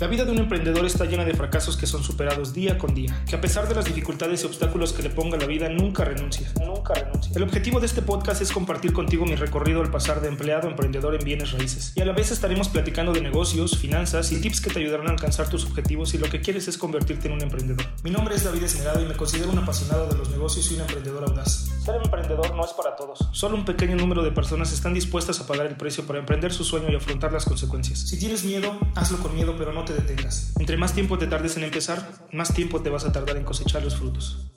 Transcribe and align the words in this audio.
La 0.00 0.06
vida 0.06 0.24
de 0.24 0.30
un 0.30 0.38
emprendedor 0.38 0.86
está 0.86 1.06
llena 1.06 1.24
de 1.24 1.34
fracasos 1.34 1.76
que 1.76 1.88
son 1.88 2.04
superados 2.04 2.54
día 2.54 2.78
con 2.78 2.94
día, 2.94 3.20
que 3.28 3.34
a 3.34 3.40
pesar 3.40 3.66
de 3.66 3.74
las 3.74 3.84
dificultades 3.84 4.44
y 4.44 4.46
obstáculos 4.46 4.92
que 4.92 5.02
le 5.02 5.10
ponga 5.10 5.36
la 5.36 5.46
vida, 5.46 5.68
nunca 5.68 6.04
renuncia, 6.04 6.52
nunca 6.64 6.94
renuncia. 6.94 7.32
El 7.34 7.42
objetivo 7.42 7.80
de 7.80 7.86
este 7.86 8.00
podcast 8.00 8.40
es 8.40 8.52
compartir 8.52 8.92
contigo 8.92 9.26
mi 9.26 9.34
recorrido 9.34 9.80
al 9.80 9.90
pasar 9.90 10.20
de 10.20 10.28
empleado 10.28 10.68
a 10.68 10.70
emprendedor 10.70 11.16
en 11.16 11.24
bienes 11.24 11.50
raíces. 11.50 11.94
Y 11.96 12.00
a 12.00 12.04
la 12.04 12.12
vez 12.12 12.30
estaremos 12.30 12.68
platicando 12.68 13.12
de 13.12 13.22
negocios, 13.22 13.76
finanzas 13.76 14.30
y 14.30 14.40
tips 14.40 14.60
que 14.60 14.70
te 14.70 14.78
ayudarán 14.78 15.08
a 15.08 15.10
alcanzar 15.10 15.48
tus 15.48 15.64
objetivos 15.64 16.10
si 16.10 16.18
lo 16.18 16.30
que 16.30 16.40
quieres 16.40 16.68
es 16.68 16.78
convertirte 16.78 17.26
en 17.26 17.34
un 17.34 17.42
emprendedor. 17.42 17.84
Mi 18.04 18.12
nombre 18.12 18.36
es 18.36 18.44
David 18.44 18.62
Esmerado 18.62 19.02
y 19.02 19.06
me 19.06 19.16
considero 19.16 19.50
un 19.50 19.58
apasionado 19.58 20.06
de 20.06 20.16
los 20.16 20.30
negocios 20.30 20.70
y 20.70 20.76
un 20.76 20.82
emprendedor 20.82 21.24
audaz. 21.24 21.72
Ser 21.84 21.96
emprendedor 21.96 22.54
no 22.54 22.64
es 22.64 22.72
para 22.72 22.94
todos. 22.94 23.18
Solo 23.32 23.56
un 23.56 23.64
pequeño 23.64 23.96
número 23.96 24.22
de 24.22 24.30
personas 24.30 24.72
están 24.72 24.94
dispuestas 24.94 25.40
a 25.40 25.46
pagar 25.48 25.66
el 25.66 25.76
precio 25.76 26.06
para 26.06 26.20
emprender 26.20 26.52
su 26.52 26.62
sueño 26.62 26.86
y 26.88 26.94
afrontar 26.94 27.32
las 27.32 27.46
consecuencias. 27.46 27.98
Si 27.98 28.16
tienes 28.16 28.44
miedo, 28.44 28.78
hazlo 28.94 29.18
con 29.18 29.34
miedo, 29.34 29.56
pero 29.58 29.72
no 29.72 29.87
te 29.88 29.94
detengas. 29.94 30.54
Entre 30.60 30.76
más 30.76 30.94
tiempo 30.94 31.16
te 31.16 31.26
tardes 31.26 31.56
en 31.56 31.64
empezar, 31.64 32.06
más 32.32 32.52
tiempo 32.52 32.82
te 32.82 32.90
vas 32.90 33.06
a 33.06 33.12
tardar 33.12 33.38
en 33.38 33.44
cosechar 33.44 33.82
los 33.82 33.96
frutos. 33.96 34.52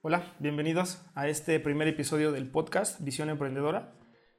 Hola, 0.00 0.34
bienvenidos 0.38 1.04
a 1.14 1.28
este 1.28 1.60
primer 1.60 1.88
episodio 1.88 2.32
del 2.32 2.50
podcast 2.50 3.02
Visión 3.02 3.28
Emprendedora. 3.28 3.92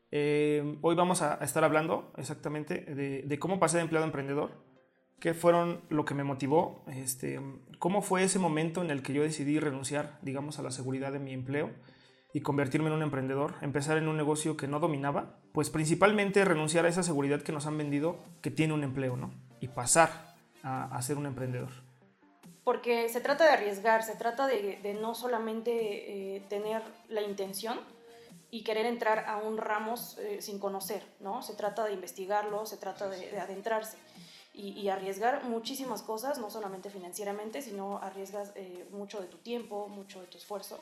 Eh, 0.10 0.80
hoy 0.82 0.96
vamos 0.96 1.22
a 1.22 1.36
estar 1.36 1.64
hablando 1.64 2.14
exactamente 2.18 2.80
de, 2.80 3.22
de, 3.22 3.40
cómo 3.40 3.60
pasé 3.60 3.78
de 3.78 3.84
empleado 3.84 4.06
a 4.06 4.08
emprendedor, 4.08 4.66
qué 5.20 5.36
fueron 5.36 5.82
lo 5.90 6.04
que 6.04 6.16
me 6.16 6.24
motivó, 6.24 6.84
este, 6.88 7.40
cómo 7.78 8.02
fue 8.02 8.24
ese 8.24 8.40
momento 8.40 8.82
en 8.82 8.90
el 8.90 9.04
que 9.04 9.14
yo 9.14 9.22
decidí 9.22 9.60
renunciar, 9.60 10.18
digamos, 10.24 10.58
a 10.58 10.64
la 10.64 10.72
seguridad 10.72 11.12
de 11.12 11.20
mi 11.20 11.32
empleo 11.32 11.70
y 12.34 12.42
convertirme 12.42 12.88
en 12.88 12.94
un 12.94 13.04
emprendedor, 13.04 13.54
empezar 13.62 13.98
en 13.98 14.08
un 14.08 14.18
negocio 14.18 14.58
que 14.58 14.68
no 14.68 14.80
dominaba, 14.80 15.38
pues 15.52 15.70
principalmente 15.70 16.44
renunciar 16.44 16.86
a 16.86 16.90
esa 16.90 17.04
seguridad 17.04 17.44
que 17.44 17.52
nos 17.52 17.68
han 17.68 17.78
vendido 17.78 18.18
que 18.42 18.50
tiene 18.50 18.74
un 18.74 18.84
empleo, 18.84 19.16
¿no? 19.16 19.32
Y 19.60 19.68
pasar 19.68 20.34
a, 20.64 21.00
ser 21.02 21.18
un 21.18 21.28
emprendedor. 21.28 21.70
Porque 22.64 23.08
se 23.10 23.22
trata 23.22 23.44
de 23.44 23.52
arriesgar, 23.52 24.04
se 24.04 24.16
trata 24.16 24.48
de, 24.48 24.98
no 25.00 25.14
solamente 25.14 26.38
eh, 26.38 26.40
tener 26.50 26.82
la 27.10 27.22
intención 27.22 27.80
y 28.50 28.64
querer 28.64 28.88
entrar 28.88 29.26
a 29.28 29.38
un 29.38 29.58
ramo 29.58 29.96
eh, 30.20 30.38
sin 30.42 30.58
conocer, 30.58 31.04
¿no? 31.20 31.44
Se 31.44 31.54
trata 31.54 31.86
de 31.86 31.94
investigarlo, 31.94 32.66
se 32.66 32.78
trata 32.78 33.10
de, 33.10 33.30
de 33.30 33.40
adentrarse. 33.40 33.98
Y, 34.56 34.70
y, 34.80 34.90
arriesgar 34.90 35.46
muchísimas 35.46 36.04
cosas, 36.04 36.38
no 36.38 36.52
solamente 36.52 36.92
financieramente, 36.92 37.64
sino 37.64 37.98
arriesgas 37.98 38.52
eh, 38.54 38.88
mucho 38.92 39.20
de 39.20 39.26
tu 39.26 39.38
tiempo, 39.38 39.88
mucho 39.88 40.22
de 40.22 40.28
tu 40.28 40.38
esfuerzo. 40.38 40.80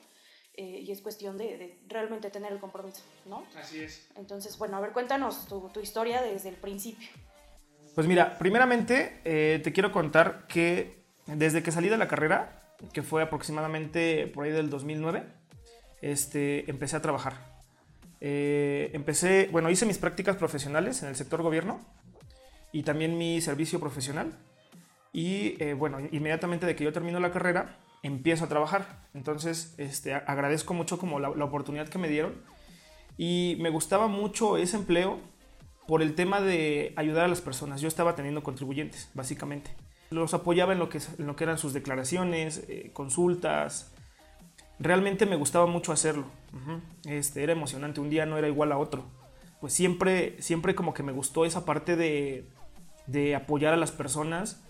Eh, 0.55 0.83
y 0.85 0.91
es 0.91 1.01
cuestión 1.01 1.37
de, 1.37 1.57
de, 1.57 1.79
realmente 1.87 2.29
tener 2.29 2.51
el 2.51 2.59
compromiso, 2.59 3.03
¿no? 3.25 3.45
Así 3.57 3.79
es. 3.79 4.07
Entonces, 4.15 4.57
bueno, 4.57 4.77
a 4.77 4.81
ver, 4.81 4.91
cuéntanos 4.91 5.47
tu, 5.47 5.69
tu 5.69 5.79
historia 5.79 6.21
desde 6.21 6.49
el 6.49 6.55
principio. 6.55 7.07
Pues 7.95 8.07
mira, 8.07 8.37
primeramente 8.37 9.19
eh, 9.25 9.59
te 9.63 9.73
quiero 9.73 9.91
contar 9.91 10.47
que 10.47 11.03
desde 11.25 11.61
que 11.61 11.71
salí 11.71 11.89
de 11.89 11.97
la 11.97 12.07
carrera, 12.07 12.61
que 12.93 13.03
fue 13.03 13.21
aproximadamente 13.21 14.27
por 14.27 14.45
ahí 14.45 14.51
del 14.51 14.69
2009, 14.69 15.23
este, 16.01 16.69
empecé 16.69 16.95
a 16.95 17.01
trabajar. 17.01 17.61
Eh, 18.21 18.91
empecé, 18.93 19.49
bueno, 19.51 19.69
hice 19.69 19.85
mis 19.85 19.97
prácticas 19.97 20.37
profesionales 20.37 21.03
en 21.03 21.09
el 21.09 21.15
sector 21.15 21.41
gobierno 21.41 21.81
y 22.71 22.83
también 22.83 23.17
mi 23.17 23.41
servicio 23.41 23.79
profesional. 23.79 24.37
Y 25.11 25.61
eh, 25.61 25.73
bueno, 25.73 25.99
inmediatamente 26.11 26.65
de 26.65 26.75
que 26.75 26.85
yo 26.85 26.93
termino 26.93 27.19
la 27.19 27.31
carrera, 27.31 27.77
empiezo 28.03 28.45
a 28.45 28.47
trabajar. 28.47 29.07
Entonces, 29.13 29.73
este, 29.77 30.13
agradezco 30.13 30.73
mucho 30.73 30.97
como 30.97 31.19
la, 31.19 31.29
oportunidad 31.29 31.87
que 31.89 31.97
me 31.97 32.09
dieron 32.09 32.33
y 33.17 33.57
me 33.59 33.69
gustaba 33.69 34.07
mucho 34.07 34.57
ese 34.57 34.77
empleo 34.77 35.19
por 35.87 36.01
el 36.01 36.15
tema 36.15 36.41
de 36.41 36.93
ayudar 36.95 37.25
a 37.25 37.27
las 37.27 37.41
personas. 37.41 37.81
Yo 37.81 37.87
estaba 37.87 38.15
teniendo 38.15 38.43
contribuyentes, 38.43 39.09
básicamente. 39.13 39.71
Los 40.09 40.33
apoyaba 40.33 40.73
en 40.73 40.79
lo 40.79 40.89
que, 40.89 40.99
en 41.17 41.27
lo 41.27 41.35
que 41.35 41.43
eran 41.43 41.57
sus 41.57 41.73
declaraciones, 41.73 42.63
eh, 42.67 42.91
consultas. 42.93 43.91
Realmente 44.79 45.25
me 45.25 45.35
gustaba 45.35 45.67
mucho 45.67 45.91
hacerlo. 45.91 46.25
Este, 47.05 47.43
era 47.43 47.53
emocionante. 47.53 48.01
Un 48.01 48.09
día 48.09 48.25
no 48.25 48.37
era 48.37 48.47
igual 48.47 48.71
a 48.71 48.77
otro. 48.77 49.05
Pues 49.59 49.73
siempre, 49.73 50.41
siempre 50.41 50.75
como 50.75 50.93
que 50.93 51.03
me 51.03 51.11
gustó 51.11 51.45
esa 51.45 51.65
parte 51.65 51.95
de, 51.95 52.49
de 53.05 53.35
apoyar 53.35 53.73
a 53.73 53.77
las 53.77 53.91
personas 53.91 54.63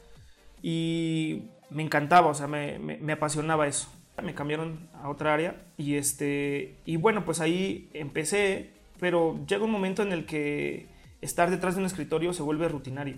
y 0.61 1.43
me 1.71 1.83
encantaba, 1.83 2.27
o 2.27 2.33
sea, 2.33 2.47
me, 2.47 2.99
apasionaba 3.11 3.67
eso. 3.67 3.89
Me 4.21 4.35
cambiaron 4.35 4.89
a 4.93 5.09
otra 5.09 5.33
área 5.33 5.63
y, 5.77 5.95
este, 5.95 6.75
y 6.85 6.97
bueno, 6.97 7.25
pues 7.25 7.39
ahí 7.39 7.89
empecé, 7.93 8.71
pero 8.99 9.39
llega 9.47 9.63
un 9.63 9.71
momento 9.71 10.03
en 10.03 10.11
el 10.11 10.25
que 10.25 10.87
estar 11.21 11.49
detrás 11.49 11.73
de 11.73 11.79
un 11.79 11.87
escritorio 11.87 12.33
se 12.33 12.43
vuelve 12.43 12.67
rutinario. 12.67 13.17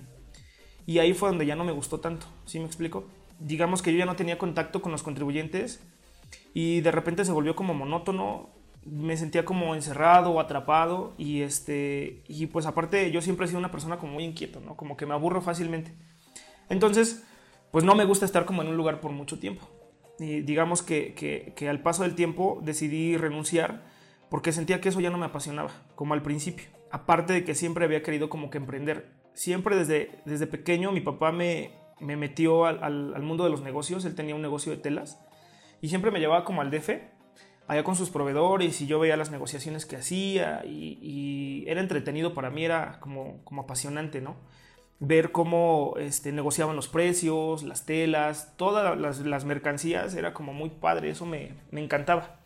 Y 0.86 1.00
ahí 1.00 1.14
fue 1.14 1.30
donde 1.30 1.46
ya 1.46 1.56
no 1.56 1.66
me 1.66 1.72
gustó 1.72 2.00
tanto, 2.00 2.28
¿sí 2.46 2.59
me 2.59 2.66
explico? 2.66 3.06
Digamos 3.40 3.81
que 3.81 3.91
yo 3.91 4.00
ya 4.00 4.06
no 4.06 4.16
tenía 4.16 4.38
contacto 4.38 4.81
con 4.81 4.91
los 4.91 5.03
contribuyentes 5.03 5.81
y 6.53 6.81
de 6.81 6.91
repente 6.91 7.25
se 7.25 7.31
volvió 7.31 7.56
como 7.56 7.74
monótono, 7.74 8.50
me 8.85 9.18
sentía 9.18 9.46
como 9.46 9.75
encerrado 9.75 10.31
o 10.31 10.40
atrapado 10.40 11.14
y 11.18 11.41
este 11.41 12.22
y 12.28 12.47
pues 12.47 12.66
aparte 12.66 13.12
yo 13.12 13.22
siempre 13.22 13.46
he 13.46 13.47
sido 13.47 13.59
una 13.59 13.72
persona 13.72 13.97
como 13.97 14.14
muy 14.14 14.25
inquieto, 14.25 14.59
¿no? 14.59 14.75
Como 14.75 14.96
que 14.96 15.06
me 15.06 15.14
aburro 15.14 15.41
fácilmente. 15.41 15.94
Entonces, 16.70 17.24
pues 17.73 17.84
no 17.84 17.95
me 17.95 18.06
gusta 18.06 18.23
estar 18.23 18.45
como 18.45 18.61
en 18.61 18.67
un 18.67 18.78
lugar 18.78 19.01
por 19.01 19.11
mucho 19.11 19.39
tiempo. 19.39 19.67
Y 20.19 20.41
digamos 20.41 20.84
que, 20.84 21.16
que, 21.16 21.53
que 21.56 21.69
al 21.69 21.81
paso 21.81 22.03
del 22.03 22.13
tiempo 22.13 22.59
decidí 22.61 23.17
renunciar 23.17 23.84
porque 24.29 24.51
sentía 24.51 24.79
que 24.79 24.89
eso 24.89 25.00
ya 25.00 25.09
no 25.09 25.17
me 25.17 25.25
apasionaba, 25.25 25.72
como 25.95 26.13
al 26.13 26.22
principio. 26.22 26.67
Aparte 26.91 27.34
de 27.34 27.44
que 27.44 27.56
siempre 27.56 27.85
había 27.85 28.03
querido 28.03 28.29
como 28.29 28.51
que 28.51 28.59
emprender. 28.59 29.11
Siempre 29.34 29.75
desde, 29.75 30.11
desde 30.23 30.45
pequeño 30.45 30.91
mi 30.91 31.01
papá 31.01 31.31
me, 31.31 31.72
me 32.00 32.16
metió 32.16 32.66
al, 32.66 32.84
al, 32.84 33.23
mundo 33.23 33.44
de 33.44 33.50
los 33.50 33.63
negocios, 33.63 34.05
él 34.05 34.13
tenía 34.13 34.35
un 34.35 34.44
negocio 34.44 34.72
de 34.72 34.78
telas 34.78 35.19
y 35.81 35.90
siempre 35.90 36.11
me 36.11 36.19
llevaba 36.19 36.45
como 36.45 36.61
al 36.61 36.69
DF, 36.69 36.91
allá 37.67 37.84
con 37.84 37.95
sus 37.95 38.11
proveedores 38.11 38.79
y 38.81 38.85
yo 38.85 39.00
veía 39.00 39.17
las 39.17 39.31
negociaciones 39.31 39.88
que 39.88 39.95
hacía 39.95 40.61
y, 40.63 41.00
y 41.01 41.66
era 41.67 41.81
entretenido 41.81 42.35
para 42.35 42.51
mí, 42.51 42.66
era 42.66 43.00
como, 43.00 43.44
como 43.44 43.63
apasionante, 43.63 44.22
¿no? 44.22 44.35
Ver 45.00 45.31
cómo 45.31 45.96
este, 45.98 46.31
negociaban 46.31 46.76
los 46.76 46.88
precios, 46.88 47.64
las 47.64 47.86
telas, 47.86 48.54
todas 48.58 48.98
las, 48.98 49.46
mercancías, 49.46 50.16
era 50.16 50.34
como 50.34 50.54
muy 50.54 50.70
padre, 50.70 51.09
eso 51.09 51.26
me, 51.26 51.54
encantaba. 51.72 52.40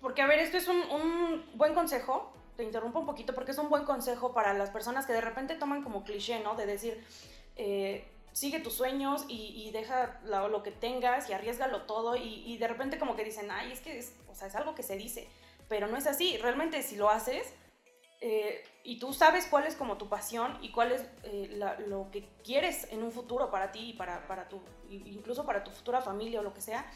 Porque, 0.00 0.22
a 0.22 0.26
ver, 0.26 0.38
esto 0.38 0.56
es 0.56 0.68
un, 0.68 1.44
buen 1.54 1.74
consejo, 1.74 2.32
te 2.56 2.64
interrumpo 2.64 3.00
un 3.00 3.06
poquito, 3.06 3.34
porque 3.34 3.52
es 3.52 3.58
un 3.58 3.68
buen 3.68 3.84
consejo 3.84 4.32
para 4.32 4.54
las 4.54 4.70
personas 4.70 5.06
que 5.06 5.12
de 5.12 5.20
repente 5.20 5.54
toman 5.54 5.82
como 5.82 6.04
cliché, 6.04 6.40
¿no? 6.40 6.54
De 6.54 6.66
decir, 6.66 7.02
eh, 7.56 8.06
sigue 8.32 8.60
tus 8.60 8.74
sueños 8.74 9.24
y, 9.28 9.70
deja 9.72 10.20
lo, 10.24 10.62
que 10.62 10.70
tengas 10.70 11.30
y 11.30 11.32
arriesgalo 11.32 11.82
todo 11.82 12.16
y, 12.16 12.42
y, 12.46 12.58
de 12.58 12.68
repente 12.68 12.98
como 12.98 13.16
que 13.16 13.24
dicen, 13.24 13.50
ay, 13.50 13.72
es 13.72 13.80
que 13.80 13.98
es, 13.98 14.14
o 14.30 14.34
sea, 14.34 14.48
es 14.48 14.54
algo 14.54 14.74
que 14.74 14.82
se 14.82 14.96
dice, 14.96 15.28
pero 15.68 15.86
no 15.88 15.96
es 15.96 16.06
así, 16.06 16.36
realmente 16.36 16.82
si 16.82 16.96
lo 16.96 17.10
haces 17.10 17.54
eh, 18.20 18.64
y 18.82 18.98
tú 18.98 19.12
sabes 19.12 19.46
cuál 19.46 19.66
es 19.66 19.74
como 19.74 19.98
tu 19.98 20.08
pasión 20.08 20.58
y 20.62 20.70
cuál 20.70 20.92
es 20.92 21.02
eh, 21.24 21.60
lo 21.86 22.10
que 22.10 22.28
quieres 22.44 22.88
en 22.90 23.02
un 23.02 23.12
futuro 23.12 23.50
para 23.50 23.72
ti 23.72 23.90
y 23.90 23.92
para, 23.92 24.26
para 24.26 24.48
tu, 24.48 24.60
incluso 24.88 25.44
para 25.44 25.64
tu 25.64 25.70
futura 25.70 26.00
familia 26.00 26.40
o 26.40 26.42
lo 26.42 26.54
que 26.54 26.60
sea, 26.60 26.90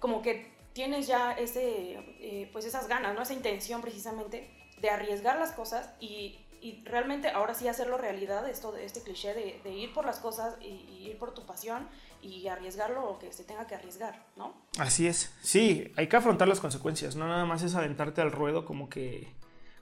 como 0.00 0.22
que 0.22 0.52
tienes 0.72 1.06
ya 1.06 1.32
ese, 1.32 1.92
eh, 2.20 2.48
pues 2.52 2.64
esas 2.64 2.88
ganas, 2.88 3.14
¿no? 3.14 3.22
esa 3.22 3.32
intención 3.32 3.80
precisamente 3.80 4.50
de 4.80 4.90
arriesgar 4.90 5.38
las 5.38 5.52
cosas 5.52 5.90
y, 6.00 6.38
y, 6.60 6.82
realmente 6.84 7.28
ahora 7.28 7.54
sí 7.54 7.68
hacerlo 7.68 7.96
realidad, 7.96 8.48
esto 8.48 8.76
este 8.76 9.02
cliché 9.02 9.34
de, 9.34 9.70
ir 9.72 9.92
por 9.92 10.04
las 10.04 10.18
cosas 10.18 10.56
y, 10.60 11.08
ir 11.08 11.18
por 11.18 11.32
tu 11.32 11.46
pasión 11.46 11.88
y 12.22 12.48
arriesgarlo 12.48 13.02
lo 13.02 13.18
que 13.18 13.32
se 13.32 13.44
tenga 13.44 13.66
que 13.66 13.74
arriesgar, 13.74 14.26
¿no? 14.36 14.54
Así 14.78 15.06
es, 15.06 15.34
sí, 15.42 15.92
hay 15.96 16.08
que 16.08 16.16
afrontar 16.16 16.48
las 16.48 16.60
consecuencias, 16.60 17.16
no 17.16 17.28
nada 17.28 17.44
más 17.44 17.62
es 17.62 17.74
aventarte 17.74 18.20
al 18.20 18.32
ruedo 18.32 18.64
como 18.64 18.88
que 18.88 19.32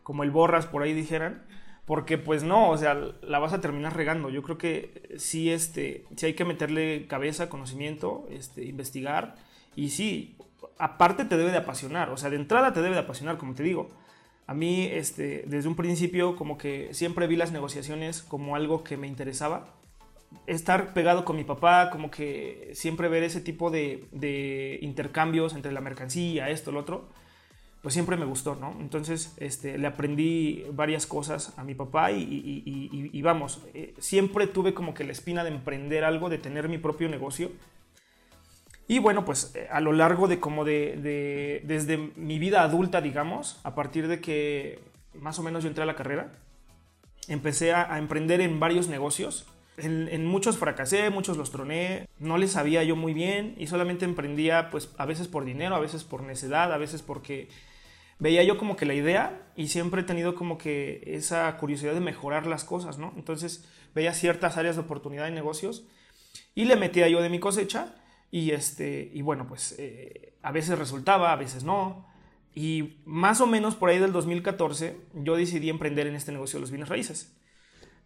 como 0.08 0.22
el 0.22 0.30
borras 0.30 0.64
por 0.64 0.82
ahí 0.82 0.94
dijeran, 0.94 1.42
porque 1.84 2.16
pues 2.16 2.42
no, 2.42 2.70
o 2.70 2.78
sea, 2.78 2.94
la 2.94 3.38
vas 3.40 3.52
a 3.52 3.60
terminar 3.60 3.94
regando. 3.94 4.30
Yo 4.30 4.42
creo 4.42 4.56
que 4.56 5.02
sí, 5.18 5.50
este, 5.50 6.06
sí 6.16 6.24
hay 6.24 6.32
que 6.32 6.46
meterle 6.46 7.06
cabeza, 7.06 7.50
conocimiento, 7.50 8.26
este, 8.30 8.64
investigar 8.64 9.34
y 9.76 9.90
sí, 9.90 10.38
aparte 10.78 11.26
te 11.26 11.36
debe 11.36 11.50
de 11.50 11.58
apasionar, 11.58 12.08
o 12.08 12.16
sea, 12.16 12.30
de 12.30 12.36
entrada 12.36 12.72
te 12.72 12.80
debe 12.80 12.94
de 12.94 13.02
apasionar, 13.02 13.36
como 13.36 13.52
te 13.52 13.62
digo. 13.62 13.90
A 14.46 14.54
mí, 14.54 14.86
este, 14.90 15.44
desde 15.46 15.68
un 15.68 15.76
principio, 15.76 16.36
como 16.36 16.56
que 16.56 16.94
siempre 16.94 17.26
vi 17.26 17.36
las 17.36 17.52
negociaciones 17.52 18.22
como 18.22 18.56
algo 18.56 18.84
que 18.84 18.96
me 18.96 19.08
interesaba. 19.08 19.74
Estar 20.46 20.94
pegado 20.94 21.26
con 21.26 21.36
mi 21.36 21.44
papá, 21.44 21.90
como 21.90 22.10
que 22.10 22.70
siempre 22.72 23.10
ver 23.10 23.24
ese 23.24 23.42
tipo 23.42 23.70
de, 23.70 24.06
de 24.12 24.78
intercambios 24.80 25.54
entre 25.54 25.72
la 25.72 25.82
mercancía, 25.82 26.48
esto, 26.48 26.72
lo 26.72 26.80
otro, 26.80 27.10
pues 27.82 27.94
siempre 27.94 28.16
me 28.16 28.24
gustó, 28.24 28.56
¿no? 28.56 28.76
Entonces 28.80 29.34
este, 29.38 29.78
le 29.78 29.86
aprendí 29.86 30.64
varias 30.72 31.06
cosas 31.06 31.56
a 31.56 31.64
mi 31.64 31.74
papá 31.74 32.10
y, 32.12 32.22
y, 32.22 32.62
y, 32.64 33.10
y 33.12 33.22
vamos, 33.22 33.62
eh, 33.74 33.94
siempre 33.98 34.46
tuve 34.46 34.74
como 34.74 34.94
que 34.94 35.04
la 35.04 35.12
espina 35.12 35.44
de 35.44 35.50
emprender 35.50 36.04
algo, 36.04 36.28
de 36.28 36.38
tener 36.38 36.68
mi 36.68 36.78
propio 36.78 37.08
negocio. 37.08 37.52
Y 38.88 38.98
bueno, 38.98 39.24
pues 39.24 39.52
eh, 39.54 39.68
a 39.70 39.80
lo 39.80 39.92
largo 39.92 40.28
de 40.28 40.40
como 40.40 40.64
de, 40.64 40.96
de, 40.96 41.62
desde 41.64 41.98
mi 42.16 42.38
vida 42.38 42.62
adulta, 42.62 43.00
digamos, 43.00 43.60
a 43.62 43.74
partir 43.74 44.08
de 44.08 44.20
que 44.20 44.80
más 45.14 45.38
o 45.38 45.42
menos 45.42 45.62
yo 45.62 45.68
entré 45.68 45.82
a 45.82 45.86
la 45.86 45.94
carrera, 45.94 46.32
empecé 47.28 47.72
a, 47.72 47.92
a 47.92 47.98
emprender 47.98 48.40
en 48.40 48.58
varios 48.58 48.88
negocios. 48.88 49.46
En, 49.76 50.26
muchos 50.26 50.58
fracasé, 50.58 51.08
muchos 51.10 51.36
los 51.36 51.52
troné, 51.52 52.08
no 52.18 52.36
les 52.36 52.50
sabía 52.52 52.82
yo 52.82 52.96
muy 52.96 53.14
bien 53.14 53.54
y 53.58 53.68
solamente 53.68 54.04
emprendía 54.04 54.70
pues 54.70 54.92
a 54.98 55.06
veces 55.06 55.28
por 55.28 55.44
dinero, 55.44 55.76
a 55.76 55.78
veces 55.78 56.02
por 56.02 56.24
necedad, 56.24 56.72
a 56.72 56.78
veces 56.78 57.02
porque 57.02 57.48
veía 58.18 58.42
yo 58.42 58.58
como 58.58 58.76
que 58.76 58.86
la 58.86 58.94
idea 58.94 59.50
y 59.56 59.68
siempre 59.68 60.02
he 60.02 60.04
tenido 60.04 60.34
como 60.34 60.58
que 60.58 61.02
esa 61.06 61.56
curiosidad 61.56 61.94
de 61.94 62.00
mejorar 62.00 62.46
las 62.46 62.64
cosas, 62.64 62.98
¿no? 62.98 63.12
Entonces 63.16 63.64
veía 63.94 64.12
ciertas 64.12 64.56
áreas 64.56 64.76
de 64.76 64.82
oportunidad 64.82 65.28
en 65.28 65.34
negocios 65.34 65.84
y 66.54 66.64
le 66.64 66.76
metía 66.76 67.08
yo 67.08 67.22
de 67.22 67.28
mi 67.28 67.40
cosecha 67.40 67.94
y, 68.30 68.50
este, 68.50 69.10
y 69.12 69.22
bueno, 69.22 69.46
pues 69.46 69.74
eh, 69.78 70.34
a 70.42 70.52
veces 70.52 70.78
resultaba, 70.78 71.32
a 71.32 71.36
veces 71.36 71.64
no. 71.64 72.06
Y 72.54 72.98
más 73.04 73.40
o 73.40 73.46
menos 73.46 73.74
por 73.74 73.90
ahí 73.90 73.98
del 73.98 74.12
2014 74.12 74.96
yo 75.14 75.36
decidí 75.36 75.70
emprender 75.70 76.06
en 76.06 76.14
este 76.14 76.32
negocio 76.32 76.58
de 76.58 76.62
los 76.62 76.70
bienes 76.70 76.88
raíces. 76.88 77.34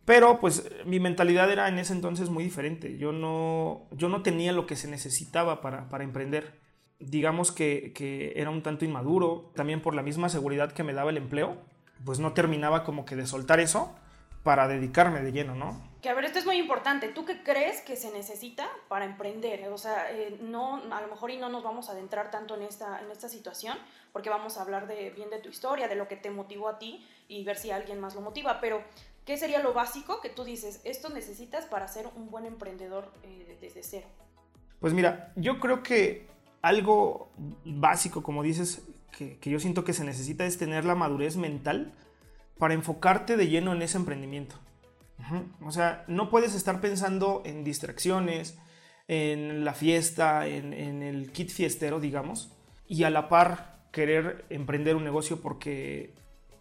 Pero 0.04 0.40
pues 0.40 0.68
mi 0.84 1.00
mentalidad 1.00 1.50
era 1.50 1.68
en 1.68 1.78
ese 1.78 1.92
entonces 1.92 2.28
muy 2.28 2.44
diferente. 2.44 2.98
Yo 2.98 3.12
no, 3.12 3.86
yo 3.92 4.08
no 4.08 4.22
tenía 4.22 4.52
lo 4.52 4.66
que 4.66 4.76
se 4.76 4.88
necesitaba 4.88 5.60
para, 5.60 5.88
para 5.88 6.04
emprender. 6.04 6.60
Digamos 7.02 7.52
que, 7.52 7.92
que, 7.92 8.32
era 8.36 8.50
un 8.50 8.62
tanto 8.62 8.84
inmaduro, 8.84 9.50
también 9.54 9.80
por 9.80 9.94
la 9.94 10.02
misma 10.02 10.28
seguridad 10.28 10.72
que 10.72 10.82
me 10.82 10.92
daba 10.92 11.10
el 11.10 11.16
empleo, 11.16 11.56
pues 12.04 12.18
no 12.18 12.32
terminaba 12.32 12.84
como 12.84 13.04
que 13.04 13.16
de 13.16 13.26
soltar 13.26 13.60
eso 13.60 13.94
para 14.42 14.66
dedicarme 14.66 15.22
de 15.22 15.32
lleno, 15.32 15.54
¿no? 15.54 15.80
Que 16.00 16.08
a 16.08 16.14
ver, 16.14 16.24
esto 16.24 16.40
es 16.40 16.46
muy 16.46 16.56
importante. 16.56 17.08
¿Tú 17.08 17.24
qué 17.24 17.44
crees 17.44 17.80
que 17.80 17.94
se 17.94 18.10
necesita 18.10 18.68
para 18.88 19.04
emprender? 19.04 19.68
O 19.68 19.78
sea, 19.78 20.10
eh, 20.10 20.36
no, 20.40 20.82
a 20.90 21.00
lo 21.00 21.08
mejor 21.08 21.30
y 21.30 21.36
no 21.36 21.48
nos 21.48 21.62
vamos 21.62 21.88
a 21.88 21.92
adentrar 21.92 22.30
tanto 22.30 22.56
en 22.56 22.62
esta, 22.62 23.00
en 23.00 23.10
esta 23.10 23.28
situación, 23.28 23.78
porque 24.12 24.30
vamos 24.30 24.58
a 24.58 24.62
hablar 24.62 24.88
de, 24.88 25.10
bien 25.10 25.30
de 25.30 25.38
tu 25.38 25.48
historia, 25.48 25.86
de 25.86 25.94
lo 25.94 26.08
que 26.08 26.16
te 26.16 26.30
motivó 26.30 26.68
a 26.68 26.78
ti 26.78 27.06
y 27.28 27.44
ver 27.44 27.56
si 27.56 27.70
alguien 27.70 28.00
más 28.00 28.16
lo 28.16 28.20
motiva. 28.20 28.60
Pero 28.60 28.82
¿Qué 29.24 29.36
sería 29.36 29.60
lo 29.60 29.72
básico 29.72 30.20
que 30.20 30.30
tú 30.30 30.42
dices, 30.42 30.80
esto 30.84 31.08
necesitas 31.08 31.64
para 31.66 31.86
ser 31.86 32.08
un 32.16 32.30
buen 32.30 32.44
emprendedor 32.44 33.12
eh, 33.22 33.56
desde 33.60 33.84
cero? 33.84 34.08
Pues 34.80 34.92
mira, 34.94 35.32
yo 35.36 35.60
creo 35.60 35.84
que 35.84 36.26
algo 36.62 37.30
básico, 37.64 38.22
como 38.22 38.42
dices, 38.42 38.82
que, 39.10 39.38
yo 39.42 39.60
siento 39.60 39.84
que 39.84 39.92
se 39.92 40.04
necesita 40.04 40.46
es 40.46 40.58
tener 40.58 40.84
la 40.84 40.94
madurez 40.94 41.36
mental 41.36 41.92
para 42.58 42.74
enfocarte 42.74 43.36
de 43.36 43.48
lleno 43.48 43.72
en 43.72 43.82
ese 43.82 43.98
emprendimiento. 43.98 44.56
O 45.64 45.70
sea, 45.70 46.04
no 46.08 46.30
puedes 46.30 46.54
estar 46.54 46.80
pensando 46.80 47.42
en 47.44 47.62
distracciones, 47.62 48.58
en 49.06 49.64
la 49.64 49.72
fiesta, 49.72 50.46
en, 50.48 50.72
en, 50.72 51.02
el 51.02 51.30
kit 51.30 51.50
fiestero, 51.50 52.00
digamos, 52.00 52.52
y 52.88 53.04
a 53.04 53.10
la 53.10 53.28
par 53.28 53.84
querer 53.92 54.44
emprender 54.50 54.96
un 54.96 55.04
negocio 55.04 55.40
porque 55.40 56.14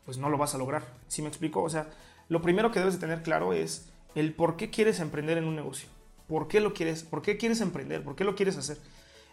pues 0.06 0.18
no 0.18 0.30
lo 0.30 0.38
vas 0.38 0.54
a 0.54 0.58
lograr. 0.58 0.84
¿Sí 1.08 1.22
me 1.22 1.28
explico? 1.28 1.64
O 1.64 1.70
sea, 1.70 1.90
lo 2.30 2.42
primero 2.42 2.72
que 2.72 2.80
debes 2.80 2.96
de 2.96 3.00
tener 3.00 3.24
claro 3.24 3.54
es 3.54 3.92
el 4.16 4.34
por 4.34 4.58
qué 4.58 4.70
quieres 4.70 5.00
emprender 5.00 5.38
en 5.38 5.46
un 5.46 5.56
negocio. 5.56 5.90
¿Por 6.28 6.48
qué 6.48 6.60
lo 6.60 6.74
quieres? 6.74 7.04
¿Por 7.04 7.22
qué 7.22 7.38
quieres 7.38 7.62
emprender? 7.62 8.04
¿Por 8.04 8.16
qué 8.16 8.24
lo 8.24 8.36
quieres 8.36 8.58
hacer? 8.58 8.78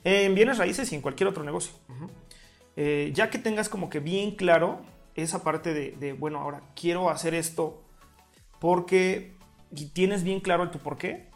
En 0.05 0.35
bienes 0.35 0.59
raíces 0.59 0.91
y 0.93 0.95
en 0.95 1.01
cualquier 1.01 1.29
otro 1.29 1.43
negocio. 1.45 1.73
Eh, 2.77 3.11
ya 3.15 3.31
que 3.31 3.39
tengas 3.39 3.69
como 3.69 3.91
que 3.91 4.01
bien 4.01 4.37
claro 4.37 4.81
esa 5.15 5.43
parte 5.43 5.75
de, 5.75 6.13
bueno, 6.13 6.39
ahora 6.39 6.63
quiero 6.77 7.11
hacer 7.11 7.35
esto 7.35 7.83
porque 8.61 9.35
tienes 9.93 10.23
bien 10.23 10.41
claro 10.41 10.71
tu 10.71 10.79
por 10.79 10.97
qué. 10.97 11.29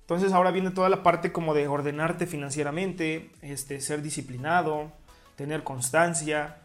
Entonces 0.00 0.32
ahora 0.32 0.52
viene 0.52 0.70
toda 0.70 0.88
la 0.88 1.02
parte 1.02 1.32
como 1.32 1.52
de 1.52 1.68
ordenarte 1.68 2.26
financieramente, 2.26 3.30
este, 3.42 3.80
ser 3.80 4.02
disciplinado, 4.02 4.92
tener 5.36 5.64
constancia, 5.64 6.62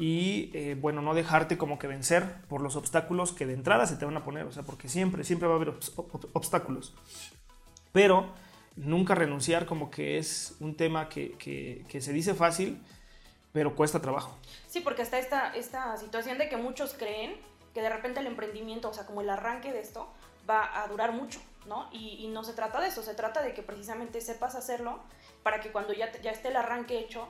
y 0.00 0.50
eh, 0.54 0.78
bueno, 0.80 1.02
no 1.02 1.12
dejarte 1.12 1.58
como 1.58 1.78
que 1.78 1.86
vencer 1.86 2.36
por 2.48 2.62
los 2.62 2.74
obstáculos 2.74 3.32
que 3.32 3.44
de 3.44 3.52
entrada 3.52 3.84
se 3.86 3.96
te 3.96 4.06
van 4.06 4.16
a 4.16 4.24
poner, 4.24 4.46
o 4.46 4.50
sea, 4.50 4.62
porque 4.62 4.88
siempre, 4.88 5.24
siempre 5.24 5.46
va 5.46 5.54
a 5.54 5.56
haber 5.56 5.74
obstáculos. 6.32 6.94
Pero 7.92 8.32
nunca 8.76 9.14
renunciar 9.14 9.66
como 9.66 9.90
que 9.90 10.18
es 10.18 10.56
un 10.60 10.76
tema 10.76 11.08
que, 11.08 11.32
que, 11.38 12.00
se 12.00 12.12
dice 12.12 12.34
fácil, 12.34 12.80
pero 13.52 13.74
cuesta 13.74 14.00
trabajo. 14.00 14.36
Sí, 14.68 14.80
porque 14.80 15.02
está 15.02 15.18
esta, 15.18 15.54
esta 15.54 15.96
situación 15.96 16.38
de 16.38 16.48
que 16.48 16.56
muchos 16.56 16.94
creen 16.94 17.36
que 17.74 17.82
de 17.82 17.88
repente 17.88 18.20
el 18.20 18.26
emprendimiento, 18.26 18.90
o 18.90 18.94
sea, 18.94 19.06
como 19.06 19.20
el 19.20 19.30
arranque 19.30 19.72
de 19.72 19.80
esto, 19.80 20.08
va 20.48 20.82
a 20.82 20.88
durar 20.88 21.12
mucho, 21.12 21.40
¿no? 21.66 21.88
Y, 21.92 22.24
y 22.24 22.28
no 22.28 22.42
se 22.44 22.52
trata 22.52 22.80
de 22.80 22.88
eso, 22.88 23.02
se 23.02 23.14
trata 23.14 23.42
de 23.42 23.54
que 23.54 23.62
precisamente 23.62 24.20
sepas 24.20 24.54
hacerlo 24.54 25.00
para 25.42 25.60
que 25.60 25.70
cuando 25.70 25.92
ya, 25.92 26.10
ya 26.22 26.30
esté 26.30 26.48
el 26.48 26.56
arranque 26.56 26.98
hecho, 26.98 27.28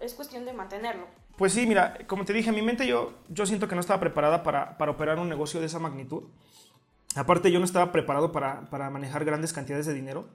es 0.00 0.14
cuestión 0.14 0.44
de 0.44 0.52
mantenerlo. 0.52 1.06
Pues 1.36 1.54
sí, 1.54 1.66
mira, 1.66 1.98
como 2.06 2.24
te 2.24 2.32
dije, 2.32 2.50
en 2.50 2.54
mi 2.54 2.62
mente 2.62 2.86
yo, 2.86 3.14
yo 3.28 3.46
siento 3.46 3.68
que 3.68 3.74
no 3.74 3.80
estaba 3.80 4.00
preparada 4.00 4.42
para, 4.42 4.76
para 4.76 4.92
operar 4.92 5.18
un 5.18 5.28
negocio 5.28 5.60
de 5.60 5.66
esa 5.66 5.78
magnitud. 5.78 6.24
Aparte, 7.14 7.50
yo 7.50 7.58
no 7.58 7.64
estaba 7.64 7.92
preparado 7.92 8.32
para, 8.32 8.70
para 8.70 8.90
manejar 8.90 9.24
grandes 9.24 9.52
cantidades 9.52 9.86
de 9.86 9.94
dinero. 9.94 10.28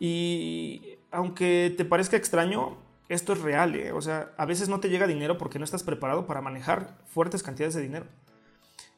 Y 0.00 0.98
aunque 1.12 1.72
te 1.76 1.84
parezca 1.84 2.16
extraño, 2.16 2.78
esto 3.08 3.32
es 3.34 3.40
real. 3.40 3.76
¿eh? 3.76 3.92
O 3.92 4.00
sea, 4.00 4.32
a 4.36 4.46
veces 4.46 4.68
no 4.68 4.80
te 4.80 4.88
llega 4.88 5.06
dinero 5.06 5.38
porque 5.38 5.60
no 5.60 5.64
estás 5.64 5.84
preparado 5.84 6.26
para 6.26 6.40
manejar 6.40 6.98
fuertes 7.06 7.44
cantidades 7.44 7.74
de 7.74 7.82
dinero. 7.82 8.06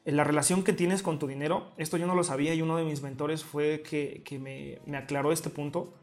En 0.05 0.17
la 0.17 0.23
relación 0.23 0.63
que 0.63 0.73
tienes 0.73 1.03
con 1.03 1.19
tu 1.19 1.27
dinero, 1.27 1.71
esto 1.77 1.97
yo 1.97 2.07
no 2.07 2.15
lo 2.15 2.23
sabía 2.23 2.55
y 2.55 2.63
uno 2.63 2.77
de 2.77 2.83
mis 2.83 3.03
mentores 3.03 3.43
fue 3.43 3.83
que, 3.87 4.23
que 4.25 4.39
me, 4.39 4.79
me 4.87 4.97
aclaró 4.97 5.31
este 5.31 5.51
punto 5.51 5.93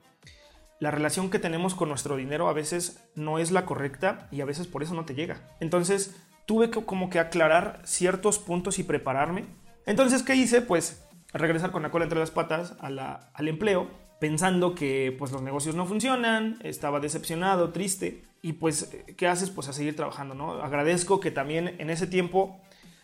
la 0.81 0.91
relación 0.91 1.29
que 1.29 1.39
tenemos 1.39 1.75
con 1.75 1.91
nuestro 1.91 2.17
dinero 2.17 2.49
a 2.49 2.55
veces 2.55 3.05
no 3.15 3.39
es 3.39 3.51
la 3.51 3.67
correcta 3.67 4.29
y 4.31 4.41
a 4.41 4.47
veces 4.47 4.67
por 4.67 4.83
eso 4.83 4.95
no 4.95 5.05
te 5.05 5.15
llega. 5.15 5.47
Entonces 5.61 6.17
tuve 6.47 6.71
que 6.71 6.83
como 6.85 7.11
que 7.11 7.19
aclarar 7.19 7.83
ciertos 7.85 8.39
puntos 8.39 8.79
y 8.79 8.83
prepararme. 8.83 9.45
Entonces, 9.85 10.23
¿qué 10.23 10.35
hice? 10.35 10.63
Pues 10.63 11.07
regresar 11.35 11.71
con 11.71 11.83
la 11.83 11.91
cola 11.91 12.05
entre 12.05 12.19
las 12.19 12.31
patas 12.31 12.77
al 12.81 13.49
empleo, 13.49 13.91
pensando 14.21 14.75
que 14.75 15.15
pues 15.19 15.33
los 15.33 15.43
negocios 15.43 15.75
no 15.75 15.87
funcionan, 15.87 16.59
estaba 16.63 17.01
decepcionado, 17.01 17.73
triste 17.73 18.23
y 18.43 18.55
pues 18.55 18.97
¿qué 19.17 19.27
haces? 19.27 19.51
Pues 19.51 19.69
a 19.69 19.73
seguir 19.73 19.97
trabajando, 19.97 20.35
¿no? 20.35 20.63
Agradezco 20.63 21.21
que 21.21 21.31
también 21.31 21.77
en 21.79 21.91
ese 21.91 22.07
tiempo 22.07 22.61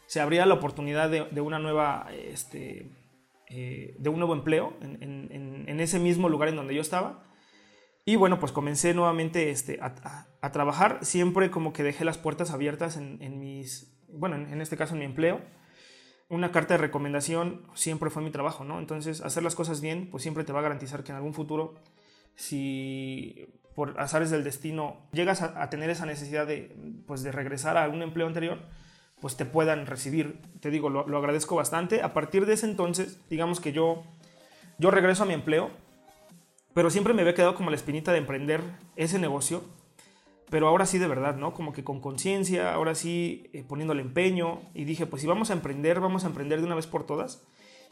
se 0.06 0.20
abría 0.20 0.46
la 0.46 0.54
oportunidad 0.54 1.10
de, 1.10 1.40
una 1.40 1.58
nueva, 1.58 2.06
este, 2.12 2.90
eh, 3.48 3.96
de 3.98 4.08
un 4.08 4.18
nuevo 4.18 4.34
empleo 4.34 4.76
en 4.80 5.80
ese 5.80 5.98
mismo 5.98 6.28
lugar 6.28 6.48
en 6.48 6.56
donde 6.56 6.74
yo 6.74 6.80
estaba 6.80 7.24
y 8.08 8.14
bueno, 8.14 8.38
pues 8.38 8.52
comencé 8.52 8.94
nuevamente 8.94 9.50
este, 9.50 9.80
a, 9.82 10.52
trabajar, 10.52 11.00
siempre 11.02 11.50
como 11.50 11.72
que 11.72 11.82
dejé 11.82 12.04
las 12.04 12.18
puertas 12.18 12.52
abiertas 12.52 12.96
en, 12.96 13.40
mis, 13.40 13.92
bueno, 14.06 14.36
en, 14.36 14.60
este 14.60 14.76
caso 14.76 14.94
en 14.94 15.00
mi 15.00 15.04
empleo. 15.06 15.40
Una 16.28 16.50
carta 16.50 16.74
de 16.74 16.78
recomendación 16.78 17.62
siempre 17.74 18.10
fue 18.10 18.22
mi 18.22 18.30
trabajo, 18.30 18.64
¿no? 18.64 18.80
Entonces, 18.80 19.20
hacer 19.20 19.42
las 19.42 19.54
cosas 19.54 19.80
bien, 19.80 20.08
pues 20.10 20.22
siempre 20.22 20.42
te 20.42 20.52
va 20.52 20.58
a 20.58 20.62
garantizar 20.62 21.04
que 21.04 21.12
en 21.12 21.16
algún 21.16 21.34
futuro, 21.34 21.74
si 22.34 23.48
por 23.76 24.00
azares 24.00 24.30
del 24.30 24.42
destino 24.42 24.96
llegas 25.12 25.42
a, 25.42 25.70
tener 25.70 25.90
esa 25.90 26.06
necesidad 26.06 26.46
de, 26.46 26.74
pues, 27.06 27.22
de 27.22 27.30
regresar 27.30 27.76
a 27.76 27.88
un 27.88 28.02
empleo 28.02 28.26
anterior, 28.26 28.58
pues 29.20 29.36
te 29.36 29.44
puedan 29.44 29.86
recibir. 29.86 30.40
Te 30.60 30.70
digo, 30.70 30.90
lo, 30.90 31.06
lo 31.06 31.18
agradezco 31.18 31.54
bastante. 31.54 32.02
A 32.02 32.12
partir 32.12 32.46
de 32.46 32.54
ese 32.54 32.66
entonces, 32.66 33.20
digamos 33.30 33.60
que 33.60 33.72
yo, 33.72 34.02
yo 34.78 34.90
regreso 34.90 35.22
a 35.22 35.26
mi 35.26 35.34
empleo, 35.34 35.70
pero 36.74 36.90
siempre 36.90 37.14
me 37.14 37.22
había 37.22 37.34
quedado 37.34 37.54
como 37.54 37.70
la 37.70 37.76
espinita 37.76 38.12
de 38.12 38.18
emprender 38.18 38.60
ese 38.96 39.18
negocio, 39.18 39.62
pero 40.50 40.68
ahora 40.68 40.86
sí 40.86 40.98
de 40.98 41.08
verdad, 41.08 41.36
¿no? 41.36 41.52
Como 41.52 41.72
que 41.72 41.84
con 41.84 42.00
conciencia, 42.00 42.72
ahora 42.72 42.94
sí 42.94 43.50
eh, 43.52 43.64
poniéndole 43.64 44.02
empeño 44.02 44.60
y 44.74 44.84
dije, 44.84 45.06
pues 45.06 45.22
si 45.22 45.28
vamos 45.28 45.50
a 45.50 45.54
emprender, 45.54 46.00
vamos 46.00 46.24
a 46.24 46.28
emprender 46.28 46.60
de 46.60 46.66
una 46.66 46.74
vez 46.74 46.86
por 46.86 47.04
todas 47.04 47.44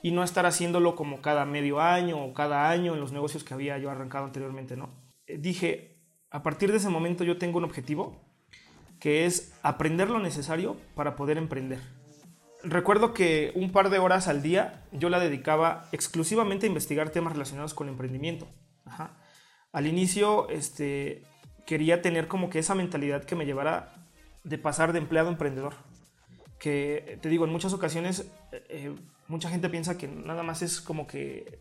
y 0.02 0.10
no 0.10 0.22
estar 0.22 0.46
haciéndolo 0.46 0.94
como 0.94 1.20
cada 1.22 1.46
medio 1.46 1.80
año 1.80 2.22
o 2.22 2.34
cada 2.34 2.68
año 2.68 2.94
en 2.94 3.00
los 3.00 3.12
negocios 3.12 3.42
que 3.42 3.54
había 3.54 3.78
yo 3.78 3.90
arrancado 3.90 4.26
anteriormente, 4.26 4.76
¿no? 4.76 4.90
Eh, 5.26 5.38
dije, 5.38 5.98
a 6.30 6.42
partir 6.42 6.70
de 6.70 6.78
ese 6.78 6.90
momento 6.90 7.24
yo 7.24 7.38
tengo 7.38 7.58
un 7.58 7.64
objetivo 7.64 8.20
que 9.00 9.26
es 9.26 9.58
aprender 9.62 10.10
lo 10.10 10.18
necesario 10.18 10.76
para 10.94 11.16
poder 11.16 11.38
emprender. 11.38 11.80
Recuerdo 12.62 13.12
que 13.12 13.52
un 13.54 13.72
par 13.72 13.90
de 13.90 13.98
horas 13.98 14.28
al 14.28 14.42
día 14.42 14.84
yo 14.92 15.10
la 15.10 15.18
dedicaba 15.18 15.88
exclusivamente 15.92 16.66
a 16.66 16.68
investigar 16.68 17.10
temas 17.10 17.34
relacionados 17.34 17.74
con 17.74 17.88
emprendimiento. 17.88 18.48
Al 19.72 19.86
inicio, 19.86 20.48
este, 20.48 21.24
quería 21.66 22.02
tener 22.02 22.28
como 22.28 22.50
que 22.50 22.58
esa 22.58 22.74
mentalidad 22.74 23.24
que 23.24 23.36
me 23.36 23.46
llevara 23.46 23.94
de 24.42 24.58
pasar 24.58 24.92
de 24.92 24.98
empleado 24.98 25.28
a 25.28 25.32
emprendedor. 25.32 25.74
Que 26.58 27.18
te 27.20 27.28
digo, 27.28 27.44
en 27.44 27.52
muchas 27.52 27.72
ocasiones 27.72 28.30
eh, 28.52 28.64
eh, 28.68 28.94
mucha 29.28 29.50
gente 29.50 29.68
piensa 29.68 29.98
que 29.98 30.08
nada 30.08 30.42
más 30.42 30.62
es 30.62 30.80
como 30.80 31.06
que 31.06 31.58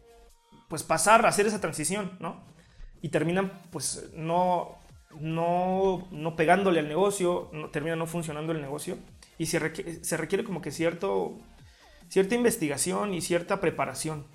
pues 0.67 0.83
pasar 0.83 1.25
hacer 1.25 1.45
esa 1.45 1.61
transición, 1.61 2.17
¿no? 2.19 2.43
Y 3.01 3.09
terminan 3.09 3.51
pues 3.71 4.09
no, 4.15 4.77
no, 5.19 6.07
no 6.11 6.35
pegándole 6.35 6.79
al 6.79 6.87
negocio, 6.87 7.49
no, 7.53 7.69
termina 7.69 7.95
no 7.95 8.07
funcionando 8.07 8.53
el 8.53 8.61
negocio 8.61 8.97
y 9.37 9.45
se 9.47 9.59
requiere, 9.59 10.03
se 10.03 10.17
requiere 10.17 10.43
como 10.43 10.61
que 10.61 10.71
cierto, 10.71 11.37
cierta 12.09 12.35
investigación 12.35 13.13
y 13.13 13.21
cierta 13.21 13.59
preparación. 13.59 14.25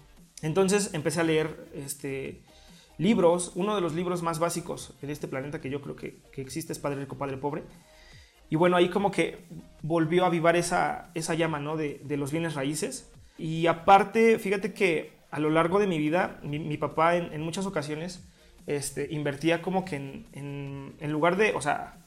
Entonces 0.43 0.91
empecé 0.93 1.21
a 1.21 1.25
leer 1.25 1.69
este, 1.75 2.43
libros, 2.99 3.53
uno 3.55 3.77
de 3.77 3.81
los 3.81 3.95
libros 3.95 4.23
más 4.23 4.41
básicos 4.41 4.93
en 5.03 5.11
este 5.11 5.29
planeta 5.29 5.61
que 5.61 5.71
yo 5.71 5.81
creo 5.81 5.97
que, 5.97 6.21
existe 6.37 6.73
es 6.73 6.79
Padre 6.79 7.01
Rico, 7.01 7.17
Padre 7.17 7.37
Pobre. 7.37 7.63
Y 8.51 8.57
bueno, 8.57 8.77
ahí 8.77 8.89
como 8.89 9.11
que 9.11 9.45
volvió 9.83 10.25
a 10.25 10.27
avivar 10.27 10.57
esa, 10.57 11.11
esa 11.15 11.35
llama 11.35 11.61
¿no? 11.61 11.77
de, 11.77 12.03
los 12.17 12.33
bienes 12.33 12.55
raíces. 12.55 13.13
Y 13.39 13.67
aparte, 13.67 14.39
fíjate 14.39 14.73
que 14.73 15.13
a 15.31 15.39
lo 15.39 15.51
largo 15.51 15.79
de 15.79 15.87
mi 15.87 15.99
vida, 15.99 16.41
mi, 16.43 16.77
papá 16.77 17.17
en, 17.17 17.41
muchas 17.41 17.67
ocasiones 17.67 18.27
este, 18.67 19.09
invertía 19.11 19.63
como 19.63 19.85
que 19.85 19.97
en, 19.97 20.97
en, 20.99 21.13
lugar 21.13 21.37
de, 21.37 21.55
o 21.55 21.61
sea, 21.61 22.07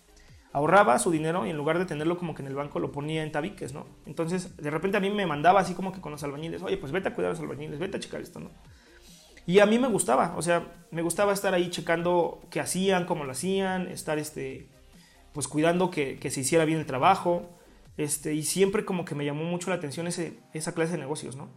ahorraba 0.51 1.00
su 1.00 1.12
dinero 1.12 1.45
y 1.45 1.51
en 1.51 1.57
lugar 1.57 1.79
de 1.79 1.86
tenerlo 1.86 2.17
como 2.17 2.36
que 2.36 2.41
en 2.41 2.48
el 2.48 2.55
banco 2.55 2.79
lo 2.79 2.91
ponía 2.91 3.24
en 3.24 3.31
tabiques, 3.31 3.74
¿no? 3.74 3.86
Entonces, 4.05 4.57
de 4.57 4.69
repente 4.71 4.98
a 4.98 5.00
mí 5.00 5.10
me 5.10 5.25
mandaba 5.25 5.62
así 5.62 5.74
como 5.74 5.93
que 5.93 6.01
con 6.01 6.12
los 6.12 6.24
albañiles, 6.24 6.62
oye, 6.63 6.77
pues 6.77 6.91
vete 6.91 7.07
a 7.07 7.13
cuidar 7.13 7.29
a 7.29 7.33
los 7.33 7.39
albañiles, 7.39 7.79
vete 7.79 7.98
a 7.98 8.00
checar 8.00 8.19
esto, 8.19 8.39
¿no? 8.39 8.50
Y 9.45 9.60
a 9.60 9.65
mí 9.65 9.79
me 9.79 9.88
gustaba, 9.88 10.36
o 10.38 10.41
sea, 10.41 10.71
me 10.91 11.01
gustaba 11.01 11.33
estar 11.33 11.53
ahí 11.53 11.69
checando 11.69 12.41
qué 12.50 12.60
hacían, 12.60 13.05
cómo 13.05 13.24
lo 13.24 13.31
hacían, 13.31 13.88
estar, 13.88 14.19
este, 14.19 14.69
pues 15.33 15.48
cuidando 15.48 15.89
que, 15.89 16.19
que 16.19 16.29
se 16.29 16.41
hiciera 16.41 16.65
bien 16.65 16.79
el 16.79 16.86
trabajo, 16.86 17.50
este, 17.98 18.33
y 18.33 18.43
siempre 18.43 18.86
como 18.86 19.05
que 19.05 19.15
me 19.15 19.25
llamó 19.25 19.43
mucho 19.43 19.69
la 19.69 19.75
atención 19.75 20.07
ese, 20.07 20.39
esa 20.53 20.74
clase 20.74 20.93
de 20.93 21.00
negocios, 21.00 21.36
¿no? 21.36 21.50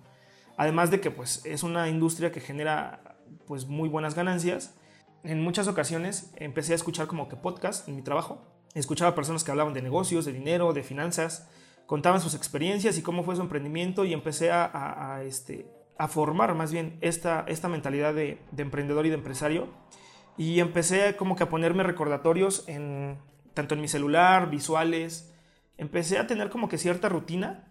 Además 0.56 0.90
de 0.90 1.00
que 1.00 1.10
pues 1.10 1.44
es 1.44 1.62
una 1.62 1.88
industria 1.88 2.32
que 2.32 2.40
genera 2.40 3.16
pues 3.46 3.66
muy 3.66 3.88
buenas 3.88 4.14
ganancias. 4.14 4.74
En 5.22 5.42
muchas 5.42 5.68
ocasiones 5.68 6.32
empecé 6.36 6.72
a 6.72 6.76
escuchar 6.76 7.06
como 7.06 7.28
que 7.28 7.36
podcast 7.36 7.88
en 7.88 7.96
mi 7.96 8.02
trabajo. 8.02 8.42
Escuchaba 8.74 9.14
personas 9.14 9.44
que 9.44 9.50
hablaban 9.50 9.74
de 9.74 9.82
negocios, 9.82 10.24
de 10.24 10.32
dinero, 10.32 10.72
de 10.72 10.82
finanzas, 10.82 11.48
contaban 11.86 12.20
sus 12.20 12.34
experiencias 12.34 12.98
y 12.98 13.02
cómo 13.02 13.22
fue 13.22 13.36
su 13.36 13.42
emprendimiento 13.42 14.04
y 14.04 14.12
empecé 14.12 14.50
a, 14.52 15.22
este, 15.24 15.66
a 15.98 16.08
formar 16.08 16.54
más 16.54 16.72
bien 16.72 16.98
esta, 17.00 17.44
esta 17.48 17.68
mentalidad 17.68 18.14
de, 18.14 18.38
de, 18.50 18.62
emprendedor 18.62 19.06
y 19.06 19.10
de 19.10 19.16
empresario. 19.16 19.68
Y 20.36 20.60
empecé 20.60 21.16
como 21.16 21.36
que 21.36 21.44
a 21.44 21.48
ponerme 21.48 21.82
recordatorios 21.82 22.68
en, 22.68 23.18
tanto 23.54 23.74
en 23.74 23.80
mi 23.80 23.88
celular, 23.88 24.50
visuales. 24.50 25.32
Empecé 25.78 26.18
a 26.18 26.26
tener 26.26 26.50
como 26.50 26.68
que 26.68 26.78
cierta 26.78 27.08
rutina 27.08 27.68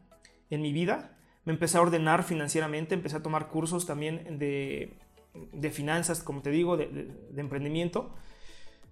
en 0.50 0.62
mi 0.62 0.72
vida 0.72 1.14
me 1.46 1.54
empecé 1.54 1.78
a 1.78 1.82
ordenar 1.82 2.24
financieramente, 2.24 2.96
empecé 2.96 3.18
a 3.18 3.24
tomar 3.24 3.50
cursos 3.50 3.86
también 3.86 4.40
de, 4.40 4.94
finanzas, 5.72 6.24
como 6.24 6.42
te 6.42 6.52
digo, 6.52 6.78
de, 6.78 7.10
emprendimiento. 7.36 8.14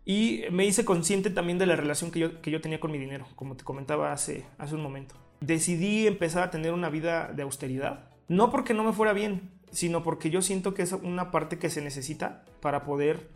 Y 0.04 0.44
me 0.52 0.66
hice 0.66 0.84
consciente 0.84 1.30
también 1.30 1.60
de 1.60 1.68
la 1.68 1.76
relación 1.76 2.12
que 2.12 2.20
yo, 2.20 2.42
que 2.42 2.52
yo 2.52 2.60
tenía 2.60 2.80
con 2.80 2.92
mi 2.92 2.98
dinero, 2.98 3.28
como 3.36 3.56
te 3.56 3.64
comentaba 3.64 4.12
hace, 4.12 4.46
hace 4.58 4.76
un 4.76 4.82
momento. 4.82 5.16
Decidí 5.40 6.08
empezar 6.08 6.44
a 6.44 6.52
tener 6.52 6.74
una 6.74 6.90
vida 6.90 7.32
de 7.34 7.44
austeridad, 7.44 8.10
no 8.32 8.50
porque 8.50 8.74
no 8.74 8.86
me 8.86 8.94
fuera 8.94 9.12
bien, 9.12 9.52
sino 9.72 10.04
porque 10.04 10.30
yo 10.30 10.42
siento 10.42 10.74
que 10.74 10.84
es 10.84 10.94
una 10.94 11.32
parte 11.32 11.60
que 11.60 11.70
se 11.70 11.82
necesita 11.82 12.46
para 12.62 12.86
poder 12.86 13.30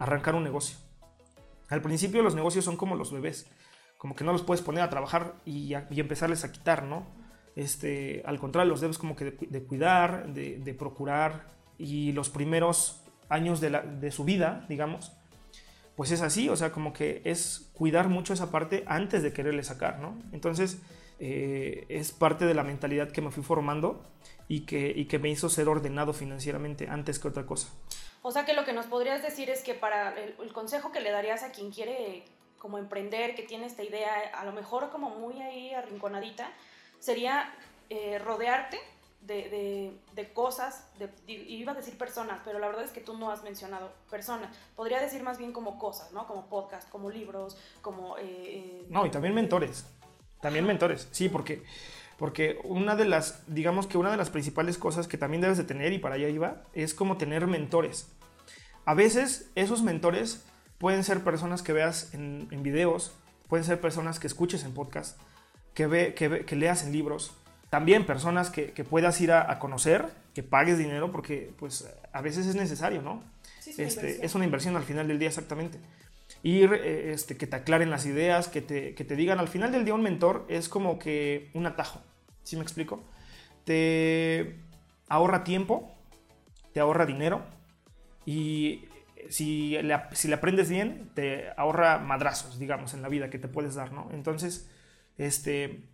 arrancar 0.00 0.34
un 0.34 0.42
negocio. 0.42 0.76
Al 1.68 1.80
principio 1.80 2.24
los 2.24 2.34
negocios 2.34 2.64
son 2.64 2.76
como 2.76 2.96
los 2.96 3.12
bebés, 3.12 3.46
como 3.98 4.16
que 4.16 4.24
no 4.24 4.32
los 4.32 4.42
puedes 4.42 4.60
poner 4.60 4.82
a 4.82 4.90
trabajar 4.90 5.36
y, 5.44 5.74
empezarles 5.74 6.42
a 6.42 6.50
quitar, 6.50 6.82
¿no? 6.82 7.06
Este, 7.54 8.24
al 8.26 8.40
contrario, 8.40 8.70
los 8.70 8.80
debes 8.80 8.98
como 8.98 9.14
que 9.14 9.26
de, 9.26 9.62
cuidar, 9.62 10.32
de, 10.32 10.74
procurar 10.74 11.46
y 11.78 12.10
los 12.10 12.28
primeros 12.28 13.04
años 13.28 13.60
de, 13.60 14.10
su 14.10 14.24
vida, 14.24 14.66
digamos, 14.68 15.12
pues 15.94 16.10
es 16.10 16.20
así, 16.20 16.48
o 16.48 16.56
sea, 16.56 16.72
como 16.72 16.92
que 16.92 17.22
es 17.24 17.70
cuidar 17.74 18.08
mucho 18.08 18.32
esa 18.32 18.50
parte 18.50 18.82
antes 18.88 19.22
de 19.22 19.32
quererle 19.32 19.62
sacar, 19.62 20.00
¿no? 20.00 20.18
Entonces, 20.32 20.82
eh, 21.24 21.86
es 21.88 22.10
parte 22.10 22.46
de 22.46 22.54
la 22.54 22.64
mentalidad 22.64 23.12
que 23.12 23.20
me 23.20 23.30
fui 23.30 23.44
formando 23.44 24.02
y 24.48 24.66
que, 24.66 25.06
que 25.06 25.20
me 25.20 25.30
hizo 25.30 25.48
ser 25.48 25.68
ordenado 25.68 26.12
financieramente 26.12 26.88
antes 26.88 27.20
que 27.20 27.28
otra 27.28 27.46
cosa. 27.46 27.68
O 28.22 28.32
sea 28.32 28.44
que 28.44 28.54
lo 28.54 28.64
que 28.64 28.72
nos 28.72 28.86
podrías 28.86 29.22
decir 29.22 29.48
es 29.48 29.62
que 29.62 29.74
para 29.74 30.20
el, 30.20 30.34
el, 30.42 30.52
consejo 30.52 30.90
que 30.90 31.00
le 31.00 31.12
darías 31.12 31.44
a 31.44 31.52
quien 31.52 31.70
quiere 31.70 32.24
como 32.58 32.76
emprender, 32.76 33.36
que 33.36 33.44
tiene 33.44 33.66
esta 33.66 33.84
idea, 33.84 34.32
a 34.34 34.44
lo 34.44 34.50
mejor 34.50 34.90
como 34.90 35.10
muy 35.10 35.40
ahí 35.40 35.72
arrinconadita, 35.74 36.50
sería 36.98 37.54
eh, 37.88 38.18
rodearte 38.18 38.80
de, 39.20 39.92
cosas, 40.34 40.88
de, 40.98 41.08
iba 41.28 41.70
a 41.70 41.74
decir 41.76 41.96
personas, 41.96 42.40
pero 42.44 42.58
la 42.58 42.66
verdad 42.66 42.84
es 42.84 42.90
que 42.90 43.00
tú 43.00 43.16
no 43.16 43.30
has 43.30 43.44
mencionado 43.44 43.92
personas. 44.10 44.56
Podría 44.74 45.00
decir 45.00 45.22
más 45.22 45.38
bien 45.38 45.52
como 45.52 45.78
cosas, 45.78 46.10
¿no? 46.10 46.26
Como 46.26 46.46
podcast, 46.46 46.88
como 46.90 47.10
libros, 47.10 47.56
como... 47.80 48.16
Eh, 48.18 48.86
no, 48.88 49.06
y 49.06 49.10
también 49.10 49.34
mentores. 49.34 49.86
También 50.42 50.66
mentores, 50.66 51.08
sí, 51.12 51.28
porque, 51.28 51.62
porque 52.18 52.58
una 52.64 52.96
de 52.96 53.04
las, 53.04 53.44
digamos 53.46 53.86
que 53.86 53.96
una 53.96 54.10
de 54.10 54.16
las 54.16 54.28
principales 54.28 54.76
cosas 54.76 55.06
que 55.06 55.16
también 55.16 55.40
debes 55.40 55.56
de 55.56 55.64
tener, 55.64 55.92
y 55.92 55.98
para 55.98 56.16
allá 56.16 56.28
iba, 56.28 56.64
es 56.74 56.94
como 56.94 57.16
tener 57.16 57.46
mentores. 57.46 58.08
A 58.84 58.94
veces 58.94 59.50
esos 59.54 59.82
mentores 59.82 60.44
pueden 60.78 61.04
ser 61.04 61.22
personas 61.22 61.62
que 61.62 61.72
veas 61.72 62.12
en, 62.12 62.48
en 62.50 62.64
videos, 62.64 63.12
pueden 63.48 63.64
ser 63.64 63.80
personas 63.80 64.18
que 64.18 64.26
escuches 64.26 64.64
en 64.64 64.74
podcast, 64.74 65.16
que, 65.74 65.86
ve, 65.86 66.14
que, 66.14 66.56
leas 66.56 66.84
en 66.84 66.92
libros. 66.92 67.36
También 67.70 68.04
personas 68.04 68.50
que, 68.50 68.72
puedas 68.82 69.20
ir 69.20 69.30
a, 69.30 69.58
conocer, 69.60 70.08
que 70.34 70.42
pagues 70.42 70.78
dinero, 70.78 71.12
porque 71.12 71.54
pues 71.56 71.88
a 72.12 72.20
veces 72.20 72.46
es 72.46 72.56
necesario, 72.56 73.00
¿no? 73.00 73.22
es, 73.64 73.78
este, 73.78 74.26
es 74.26 74.34
una 74.34 74.44
inversión 74.44 74.74
al 74.74 74.82
final 74.82 75.06
del 75.06 75.20
día 75.20 75.28
exactamente. 75.28 75.78
Ir, 76.42 76.72
eh, 76.72 77.12
este, 77.12 77.36
que 77.36 77.46
te 77.46 77.56
aclaren 77.56 77.90
las 77.90 78.06
ideas, 78.06 78.48
que 78.48 78.62
te, 78.62 78.94
que 78.94 79.04
te 79.04 79.16
digan, 79.16 79.38
al 79.38 79.48
final 79.48 79.70
del 79.70 79.84
día 79.84 79.94
un 79.94 80.02
mentor 80.02 80.44
es 80.48 80.68
como 80.68 80.98
que 80.98 81.50
un 81.54 81.66
atajo, 81.66 82.00
¿sí 82.42 82.56
me 82.56 82.62
explico? 82.62 83.04
Te 83.64 84.58
ahorra 85.08 85.44
tiempo, 85.44 85.94
te 86.72 86.80
ahorra 86.80 87.06
dinero 87.06 87.42
y 88.26 88.86
si 89.28 89.80
le, 89.82 89.96
si 90.12 90.28
le 90.28 90.34
aprendes 90.34 90.68
bien, 90.68 91.10
te 91.14 91.50
ahorra 91.56 91.98
madrazos, 91.98 92.58
digamos, 92.58 92.94
en 92.94 93.02
la 93.02 93.08
vida 93.08 93.30
que 93.30 93.38
te 93.38 93.48
puedes 93.48 93.74
dar, 93.74 93.92
¿no? 93.92 94.08
Entonces, 94.12 94.68
este, 95.18 95.84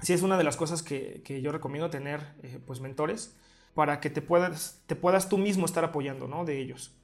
sí 0.00 0.12
es 0.12 0.22
una 0.22 0.36
de 0.36 0.44
las 0.44 0.56
cosas 0.56 0.82
que, 0.82 1.22
yo 1.42 1.52
recomiendo 1.52 1.90
tener, 1.90 2.20
eh, 2.42 2.58
pues 2.64 2.80
mentores, 2.80 3.36
para 3.74 4.00
que 4.00 4.10
te 4.10 4.20
puedas, 4.20 4.82
te 4.86 4.96
puedas 4.96 5.28
tú 5.28 5.38
mismo 5.38 5.64
estar 5.64 5.84
apoyando, 5.84 6.28
¿no? 6.28 6.44
De 6.44 6.58
ellos. 6.58 6.94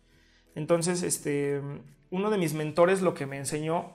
Entonces, 0.55 1.03
este, 1.03 1.61
uno 2.11 2.31
de 2.31 2.39
mis 2.39 2.55
mentores 2.55 3.03
lo 3.03 3.15
que 3.15 3.27
me 3.27 3.37
enseñó 3.37 3.93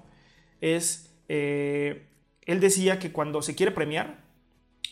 es, 0.62 1.16
eh, 1.28 2.08
él 2.42 2.60
decía 2.60 3.00
que 3.00 3.12
cuando 3.12 3.42
se 3.42 3.56
quiere 3.56 3.72
premiar, 3.72 4.24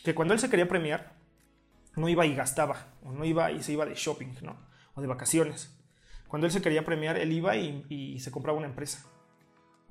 que 0.04 0.14
cuando 0.14 0.34
él 0.34 0.40
se 0.40 0.50
quería 0.50 0.68
premiar, 0.68 1.14
no 1.96 2.08
iba 2.08 2.26
y 2.26 2.34
gastaba, 2.34 2.94
o 3.02 3.12
no 3.12 3.24
iba 3.24 3.52
y 3.52 3.62
se 3.62 3.72
iba 3.72 3.86
de 3.86 3.94
shopping, 3.94 4.34
¿no? 4.42 4.56
O 4.94 5.00
de 5.00 5.06
vacaciones. 5.06 5.78
Cuando 6.28 6.46
él 6.46 6.52
se 6.52 6.62
quería 6.62 6.84
premiar, 6.84 7.18
él 7.18 7.32
iba 7.32 7.56
y 7.56 8.18
se 8.20 8.30
compraba 8.30 8.58
una 8.58 8.68
empresa 8.68 9.11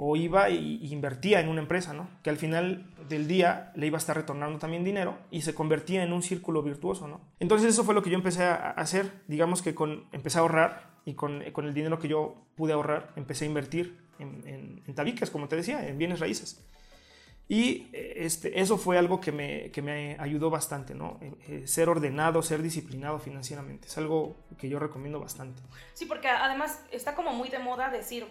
o 0.04 0.16
iba 0.16 0.50
y, 0.50 0.80
invertía 0.92 1.42
en 1.42 1.48
una 1.48 1.62
empresa, 1.62 1.94
¿no? 1.94 2.10
Que 2.24 2.32
al 2.32 2.38
final 2.38 2.92
del 3.08 3.28
día 3.28 3.72
le 3.76 3.86
iba 3.86 3.98
a 3.98 4.00
estar 4.00 4.16
retornando 4.16 4.58
también 4.58 4.84
dinero 4.84 5.20
y 5.30 5.44
se 5.44 5.54
convertía 5.54 6.02
en 6.02 6.12
un 6.12 6.24
círculo 6.24 6.64
virtuoso, 6.64 7.08
¿no? 7.08 7.22
Entonces 7.40 7.70
eso 7.70 7.84
fue 7.84 7.94
lo 7.94 8.02
que 8.02 8.10
yo 8.10 8.16
empecé 8.16 8.46
a 8.46 8.72
hacer, 8.72 9.12
digamos 9.28 9.62
que 9.62 9.76
empecé 10.12 10.40
a 10.40 10.42
ahorrar 10.42 10.90
y 11.06 11.14
con, 11.14 11.44
el 11.44 11.74
dinero 11.76 12.00
que 12.00 12.08
yo 12.08 12.48
pude 12.56 12.74
ahorrar 12.74 13.12
empecé 13.16 13.46
a 13.46 13.50
invertir 13.50 14.00
en, 14.18 14.82
en, 14.88 14.96
tabiques, 14.96 15.30
como 15.30 15.48
te 15.48 15.56
decía, 15.56 15.88
en 15.88 16.00
bienes 16.00 16.20
raíces. 16.20 16.66
Y 17.48 17.90
eh, 17.94 18.14
este, 18.26 18.60
eso 18.60 18.80
fue 18.80 18.98
algo 18.98 19.22
que 19.22 19.32
me, 19.32 19.70
que 19.70 19.84
me 19.84 20.18
ayudó 20.20 20.50
bastante, 20.50 20.96
¿no? 20.96 21.20
Eh, 21.22 21.34
eh, 21.48 21.68
ser 21.68 21.90
ordenado, 21.90 22.42
ser 22.42 22.64
disciplinado 22.64 23.20
financieramente. 23.20 23.88
Es 23.88 24.00
algo 24.00 24.36
que 24.58 24.68
yo 24.68 24.80
recomiendo 24.80 25.20
bastante. 25.20 25.62
Sí, 25.94 26.06
porque 26.06 26.28
además 26.28 26.84
está 26.92 27.14
como 27.14 27.34
muy 27.34 27.50
de 27.50 27.60
moda 27.60 27.92
decir, 27.92 28.26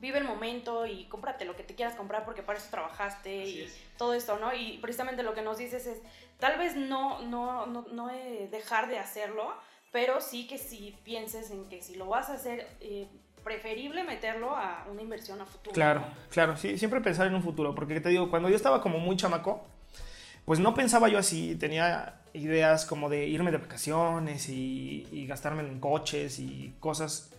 vive 0.00 0.18
el 0.18 0.24
momento 0.24 0.86
y 0.86 1.04
cómprate 1.04 1.44
lo 1.44 1.54
que 1.56 1.62
te 1.62 1.74
quieras 1.74 1.94
comprar 1.94 2.24
porque 2.24 2.42
para 2.42 2.58
eso 2.58 2.68
trabajaste 2.70 3.44
y 3.44 3.72
todo 3.98 4.14
esto, 4.14 4.38
¿no? 4.38 4.54
Y 4.54 4.78
precisamente 4.78 5.22
lo 5.22 5.34
que 5.34 5.42
nos 5.42 5.58
dices 5.58 5.86
es, 5.86 5.98
tal 6.38 6.58
vez 6.58 6.74
no, 6.76 7.20
no, 7.22 7.66
no, 7.66 7.86
no 7.92 8.06
dejar 8.50 8.88
de 8.88 8.98
hacerlo, 8.98 9.52
pero 9.92 10.20
sí 10.20 10.46
que 10.46 10.58
si 10.58 10.96
pienses 11.04 11.50
en 11.50 11.68
que 11.68 11.82
si 11.82 11.94
lo 11.96 12.06
vas 12.06 12.30
a 12.30 12.34
hacer, 12.34 12.66
eh, 12.80 13.08
preferible 13.44 14.04
meterlo 14.04 14.56
a 14.56 14.86
una 14.90 15.02
inversión 15.02 15.40
a 15.40 15.46
futuro. 15.46 15.74
Claro, 15.74 16.04
claro, 16.30 16.56
sí, 16.56 16.78
siempre 16.78 17.00
pensar 17.00 17.26
en 17.26 17.34
un 17.34 17.42
futuro, 17.42 17.74
porque 17.74 18.00
te 18.00 18.08
digo, 18.08 18.30
cuando 18.30 18.48
yo 18.48 18.56
estaba 18.56 18.82
como 18.82 18.98
muy 18.98 19.16
chamaco, 19.16 19.66
pues 20.44 20.58
no 20.58 20.74
pensaba 20.74 21.08
yo 21.08 21.18
así, 21.18 21.56
tenía 21.56 22.22
ideas 22.32 22.86
como 22.86 23.08
de 23.08 23.26
irme 23.26 23.50
de 23.50 23.58
vacaciones 23.58 24.48
y, 24.48 25.06
y 25.10 25.26
gastarme 25.26 25.62
en 25.62 25.80
coches 25.80 26.38
y 26.38 26.74
cosas 26.80 27.34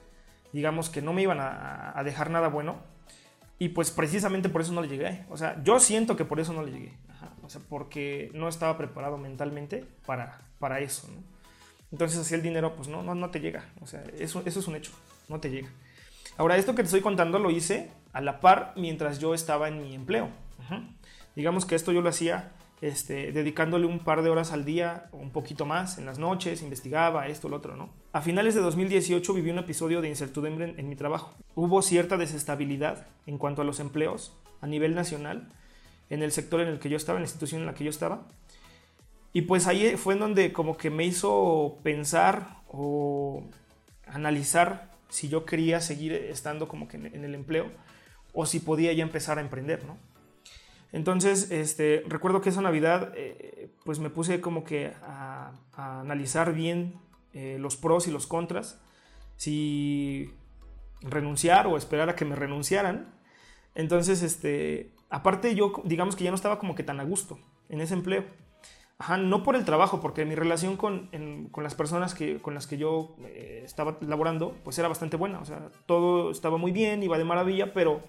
digamos 0.53 0.89
que 0.89 1.01
no 1.01 1.13
me 1.13 1.21
iban 1.21 1.39
a, 1.39 2.01
dejar 2.03 2.29
nada 2.29 2.47
bueno. 2.47 2.79
Y 3.59 3.69
pues 3.69 3.91
precisamente 3.91 4.49
por 4.49 4.61
eso 4.61 4.73
no 4.73 4.81
le 4.81 4.87
llegué. 4.87 5.25
O 5.29 5.37
sea, 5.37 5.61
yo 5.63 5.79
siento 5.79 6.15
que 6.15 6.25
por 6.25 6.39
eso 6.39 6.51
no 6.53 6.63
le 6.63 6.71
llegué. 6.71 6.97
o 7.43 7.49
sea, 7.49 7.61
porque 7.69 8.31
no 8.33 8.47
estaba 8.47 8.77
preparado 8.77 9.17
mentalmente 9.17 9.85
para, 10.05 10.41
para 10.59 10.79
eso. 10.79 11.07
Entonces 11.91 12.19
así 12.19 12.33
el 12.33 12.41
dinero 12.41 12.75
pues 12.75 12.87
no, 12.87 13.03
no, 13.03 13.13
no 13.13 13.29
te 13.29 13.39
llega. 13.39 13.65
O 13.81 13.87
sea, 13.87 14.03
eso, 14.17 14.41
eso 14.45 14.59
es 14.59 14.67
un 14.67 14.75
hecho. 14.75 14.91
No 15.29 15.39
te 15.39 15.49
llega. 15.49 15.69
Ahora, 16.37 16.57
esto 16.57 16.73
que 16.73 16.81
te 16.81 16.87
estoy 16.87 17.01
contando 17.01 17.39
lo 17.39 17.51
hice 17.51 17.91
a 18.13 18.21
la 18.21 18.39
par 18.39 18.73
mientras 18.75 19.19
yo 19.19 19.33
estaba 19.33 19.67
en 19.67 19.81
mi 19.81 19.93
empleo. 19.93 20.29
Digamos 21.35 21.65
que 21.65 21.75
esto 21.75 21.91
yo 21.91 22.01
lo 22.01 22.09
hacía 22.09 22.51
este, 22.81 23.31
dedicándole 23.31 23.85
un 23.85 23.99
par 23.99 24.23
de 24.23 24.29
horas 24.29 24.51
al 24.51 24.65
día 24.65 25.07
o 25.11 25.17
un 25.17 25.29
poquito 25.29 25.67
más 25.67 25.99
en 25.99 26.07
las 26.07 26.17
noches, 26.17 26.63
investigaba 26.63 27.27
esto, 27.27 27.47
lo 27.47 27.57
otro, 27.57 27.75
¿no? 27.75 27.91
A 28.11 28.21
finales 28.21 28.55
de 28.55 28.61
2018 28.61 29.33
viví 29.35 29.51
un 29.51 29.59
episodio 29.59 30.01
de 30.01 30.09
incertidumbre 30.09 30.73
en, 30.75 30.89
mi 30.89 30.95
trabajo. 30.95 31.35
Hubo 31.53 31.83
cierta 31.83 32.17
desestabilidad 32.17 33.05
en 33.27 33.37
cuanto 33.37 33.61
a 33.61 33.65
los 33.65 33.79
empleos 33.79 34.35
a 34.61 34.67
nivel 34.67 34.95
nacional 34.95 35.53
en 36.09 36.23
el 36.23 36.31
sector 36.31 36.59
en 36.59 36.69
el 36.69 36.79
que 36.79 36.89
yo 36.89 36.97
estaba, 36.97 37.19
en 37.19 37.23
la 37.23 37.27
institución 37.27 37.61
en 37.61 37.67
la 37.67 37.75
que 37.75 37.83
yo 37.83 37.91
estaba. 37.91 38.27
Y 39.31 39.43
pues 39.43 39.67
ahí 39.67 39.95
fue 39.95 40.15
en 40.15 40.19
donde 40.19 40.51
como 40.51 40.75
que 40.75 40.89
me 40.89 41.05
hizo 41.05 41.77
pensar 41.83 42.57
o 42.67 43.43
analizar 44.07 44.89
si 45.07 45.29
yo 45.29 45.45
quería 45.45 45.81
seguir 45.81 46.13
estando 46.13 46.67
como 46.67 46.87
que 46.87 46.97
en 46.97 47.23
el 47.23 47.35
empleo 47.35 47.69
o 48.33 48.45
si 48.45 48.59
podía 48.59 48.91
ya 48.91 49.03
empezar 49.03 49.37
a 49.37 49.41
emprender, 49.41 49.85
¿no? 49.85 49.97
Entonces, 50.93 51.51
este, 51.51 52.03
recuerdo 52.07 52.41
que 52.41 52.49
esa 52.49 52.61
Navidad, 52.61 53.13
eh, 53.15 53.69
pues 53.85 53.99
me 53.99 54.09
puse 54.09 54.41
como 54.41 54.63
que 54.63 54.93
a, 55.03 55.51
analizar 55.73 56.53
bien 56.53 56.99
eh, 57.33 57.57
los 57.59 57.77
pros 57.77 58.07
y 58.07 58.11
los 58.11 58.27
contras, 58.27 58.79
si 59.37 60.33
renunciar 61.01 61.67
o 61.67 61.77
esperar 61.77 62.09
a 62.09 62.15
que 62.15 62.25
me 62.25 62.35
renunciaran. 62.35 63.13
Entonces, 63.73 64.21
este, 64.21 64.91
aparte 65.09 65.55
yo, 65.55 65.71
digamos 65.85 66.15
que 66.15 66.25
ya 66.25 66.31
no 66.31 66.35
estaba 66.35 66.59
como 66.59 66.75
que 66.75 66.83
tan 66.83 66.99
a 66.99 67.03
gusto 67.03 67.39
en 67.69 67.81
ese 67.81 67.93
empleo. 67.93 68.25
Ajá, 68.97 69.17
no 69.17 69.41
por 69.41 69.55
el 69.55 69.65
trabajo, 69.65 69.99
porque 69.99 70.25
mi 70.25 70.35
relación 70.35 70.77
con, 70.77 71.09
con 71.51 71.63
las 71.63 71.73
personas 71.73 72.13
que, 72.13 72.39
con 72.39 72.53
las 72.53 72.67
que 72.67 72.77
yo 72.77 73.15
eh, 73.23 73.63
estaba 73.65 73.97
laborando, 74.01 74.55
pues 74.63 74.77
era 74.77 74.87
bastante 74.87 75.17
buena. 75.17 75.39
O 75.39 75.45
sea, 75.45 75.69
todo 75.87 76.29
estaba 76.29 76.57
muy 76.57 76.71
bien, 76.71 77.01
iba 77.01 77.17
de 77.17 77.23
maravilla, 77.23 77.73
pero 77.73 78.03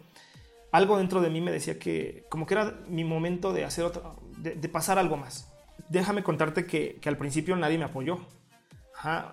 algo 0.73 0.99
dentro 0.99 1.21
de 1.21 1.31
mí 1.31 1.41
me 1.41 1.53
decía 1.53 1.79
que 1.79 2.25
como 2.29 2.47
que 2.47 2.55
era 2.55 2.81
mi 2.89 3.05
momento 3.05 3.53
de 3.53 3.65
hacer 3.65 3.85
otra, 3.85 4.15
de, 4.39 4.69
pasar 4.69 4.99
algo 4.99 5.17
más. 5.17 5.53
Déjame 5.89 6.23
contarte 6.23 6.67
que, 6.67 6.99
que, 7.01 7.09
al 7.09 7.19
principio 7.19 7.55
nadie 7.57 7.79
me 7.79 7.85
apoyó. 7.85 8.19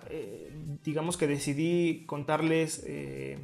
Eh, 0.08 0.50
digamos 0.84 1.16
que 1.16 1.26
decidí 1.26 2.04
contarles 2.06 2.82
eh, 2.86 3.38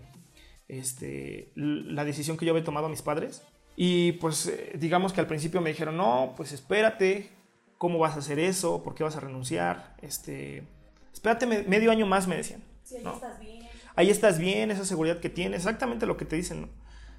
este, 0.68 1.52
la 1.54 2.04
decisión 2.04 2.36
que 2.36 2.44
yo 2.44 2.52
había 2.52 2.64
tomado 2.64 2.86
a 2.86 2.90
mis 2.90 3.02
padres. 3.02 3.42
Y 3.76 4.12
pues 4.12 4.46
eh, 4.46 4.72
digamos 4.78 5.12
que 5.12 5.20
al 5.20 5.26
principio 5.26 5.60
me 5.60 5.70
dijeron, 5.70 5.96
no, 5.96 6.34
pues 6.36 6.52
espérate, 6.52 7.30
¿cómo 7.78 7.98
vas 7.98 8.16
a 8.16 8.18
hacer 8.18 8.38
eso? 8.38 8.82
¿Por 8.82 8.94
qué 8.94 9.04
vas 9.04 9.16
a 9.16 9.20
renunciar? 9.20 9.94
Este, 10.02 10.64
espérate 11.12 11.46
medio 11.46 11.90
año 11.90 12.06
más, 12.06 12.26
me 12.26 12.36
decían. 12.36 12.62
Sí, 12.82 12.96
ahí 12.96 13.06
estás 13.14 13.38
bien. 13.40 13.66
Ahí 13.94 14.10
estás 14.10 14.38
bien, 14.38 14.70
esa 14.70 14.84
seguridad 14.84 15.20
que 15.20 15.30
tienes, 15.30 15.60
exactamente 15.60 16.04
lo 16.04 16.16
que 16.18 16.26
te 16.26 16.36
dicen, 16.36 16.62
¿no? 16.62 16.68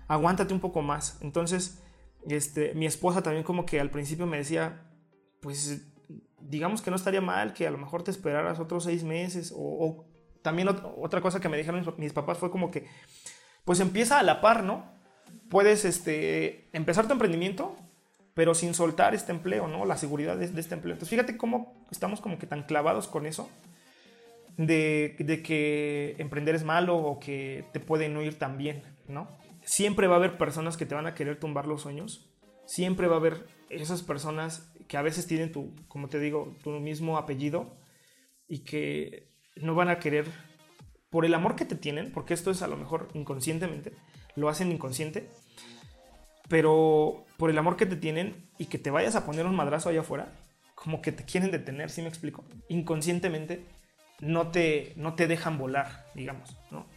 Aguántate 0.08 0.54
un 0.54 0.60
poco 0.60 0.82
más. 0.82 1.18
Entonces, 1.22 1.82
este, 2.28 2.74
mi 2.74 2.86
esposa 2.86 3.22
también 3.22 3.44
como 3.44 3.66
que 3.66 3.80
al 3.80 3.90
principio 3.90 4.26
me 4.26 4.38
decía, 4.38 4.82
pues 5.42 5.88
digamos 6.40 6.82
que 6.82 6.90
no 6.90 6.96
estaría 6.96 7.22
mal 7.22 7.54
que 7.54 7.68
a 7.68 7.72
lo 7.72 7.78
mejor 7.78 8.04
te 8.04 8.12
esperaras 8.12 8.60
otros 8.60 8.86
seis 8.86 9.04
meses 9.04 9.54
o, 9.56 10.06
también 10.42 10.70
otra 10.70 11.20
cosa 11.20 11.42
que 11.42 11.50
me 11.50 11.58
dijeron 11.58 11.86
mis 11.98 12.14
papás 12.14 12.38
fue 12.38 12.50
como 12.50 12.72
que, 12.72 12.88
pues 13.66 13.82
empieza 13.82 14.18
a 14.18 14.24
la 14.24 14.40
par, 14.40 14.64
¿no? 14.64 14.86
Puedes 15.50 15.84
este, 15.84 16.70
empezar 16.72 17.06
tu 17.06 17.14
emprendimiento, 17.14 17.76
pero 18.34 18.54
sin 18.56 18.74
soltar 18.74 19.14
este 19.14 19.34
empleo, 19.34 19.68
¿no? 19.68 19.84
La 19.84 19.98
seguridad 19.98 20.38
de, 20.38 20.46
este 20.46 20.76
empleo. 20.76 20.94
Entonces, 20.94 21.10
fíjate 21.10 21.36
cómo 21.36 21.86
estamos 21.92 22.22
como 22.22 22.38
que 22.38 22.48
tan 22.48 22.64
clavados 22.64 23.08
con 23.10 23.26
eso, 23.26 23.50
de, 24.58 25.16
que 25.44 26.16
emprender 26.18 26.56
es 26.56 26.64
malo 26.64 26.96
o 26.96 27.20
que 27.20 27.66
te 27.74 27.80
puede 27.82 28.08
no 28.08 28.22
ir 28.22 28.40
tan 28.40 28.58
bien, 28.58 28.84
¿no? 29.10 29.28
Siempre 29.67 30.07
va 30.07 30.15
a 30.15 30.17
haber 30.17 30.38
personas 30.38 30.77
que 30.77 30.86
te 30.86 30.95
van 30.95 31.07
a 31.07 31.13
querer 31.13 31.39
tumbar 31.39 31.67
los 31.67 31.81
sueños. 31.81 32.25
Siempre 32.65 33.07
va 33.07 33.15
a 33.15 33.19
haber 33.19 33.45
esas 33.69 34.01
personas 34.01 34.71
que 34.88 34.95
a 34.95 35.01
veces 35.01 35.27
tienen 35.27 35.51
tu, 35.51 35.75
como 35.89 36.07
te 36.07 36.19
digo, 36.19 36.55
tu 36.63 36.71
mismo 36.71 37.17
apellido 37.17 37.77
y 38.47 38.59
que 38.59 39.29
no 39.57 39.75
van 39.75 39.89
a 39.89 40.00
querer, 40.00 40.25
por 41.09 41.25
el 41.25 41.33
amor 41.33 41.57
que 41.57 41.65
te 41.65 41.75
tienen, 41.75 42.13
porque 42.13 42.33
esto 42.33 42.50
es 42.50 42.62
a 42.62 42.67
lo 42.67 42.77
mejor 42.77 43.09
inconscientemente, 43.13 43.91
lo 44.36 44.47
hacen 44.47 44.71
inconsciente, 44.71 45.29
pero 46.47 47.25
por 47.38 47.50
el 47.50 47.57
amor 47.57 47.75
que 47.75 47.86
te 47.86 47.97
tienen 47.97 48.50
y 48.57 48.67
que 48.67 48.77
te 48.77 48.89
vayas 48.89 49.15
a 49.15 49.25
poner 49.25 49.45
un 49.45 49.55
madrazo 49.55 49.89
allá 49.89 50.01
afuera, 50.01 50.33
como 50.75 51.01
que 51.01 51.12
te 51.12 51.25
quieren 51.25 51.51
detener, 51.51 51.89
¿sí 51.89 52.01
me 52.01 52.07
explico? 52.07 52.45
Inconscientemente 52.69 53.65
no 54.21 54.50
te, 54.50 54.93
no 54.95 55.15
te 55.15 55.27
dejan 55.27 55.57
volar, 55.57 56.05
digamos, 56.15 56.55
¿no? 56.71 56.88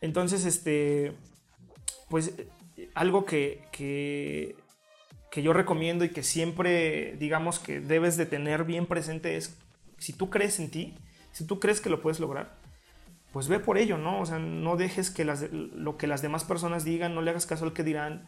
Entonces, 0.00 0.44
este, 0.44 1.16
pues 2.12 2.34
algo 2.92 3.24
que, 3.24 3.64
que, 3.72 4.54
yo 5.42 5.54
recomiendo 5.54 6.04
y 6.04 6.10
que 6.10 6.22
siempre 6.22 7.16
digamos 7.16 7.58
que 7.58 7.80
debes 7.80 8.18
de 8.18 8.26
tener 8.26 8.64
bien 8.64 8.84
presente 8.84 9.38
es, 9.38 9.56
si 9.96 10.12
tú 10.12 10.28
crees 10.28 10.60
en 10.60 10.70
ti, 10.70 10.94
si 11.32 11.46
tú 11.46 11.58
crees 11.58 11.80
que 11.80 11.88
lo 11.88 12.02
puedes 12.02 12.20
lograr, 12.20 12.54
pues 13.32 13.48
ve 13.48 13.60
por 13.60 13.78
ello, 13.78 13.96
¿no? 13.96 14.20
O 14.20 14.26
sea, 14.26 14.38
no 14.38 14.76
dejes 14.76 15.10
que 15.10 15.24
las, 15.24 15.50
lo 15.52 15.96
que 15.96 16.06
las 16.06 16.20
demás 16.20 16.44
personas 16.44 16.84
digan, 16.84 17.14
no 17.14 17.22
le 17.22 17.30
hagas 17.30 17.46
caso 17.46 17.64
al 17.64 17.72
que 17.72 17.82
dirán. 17.82 18.26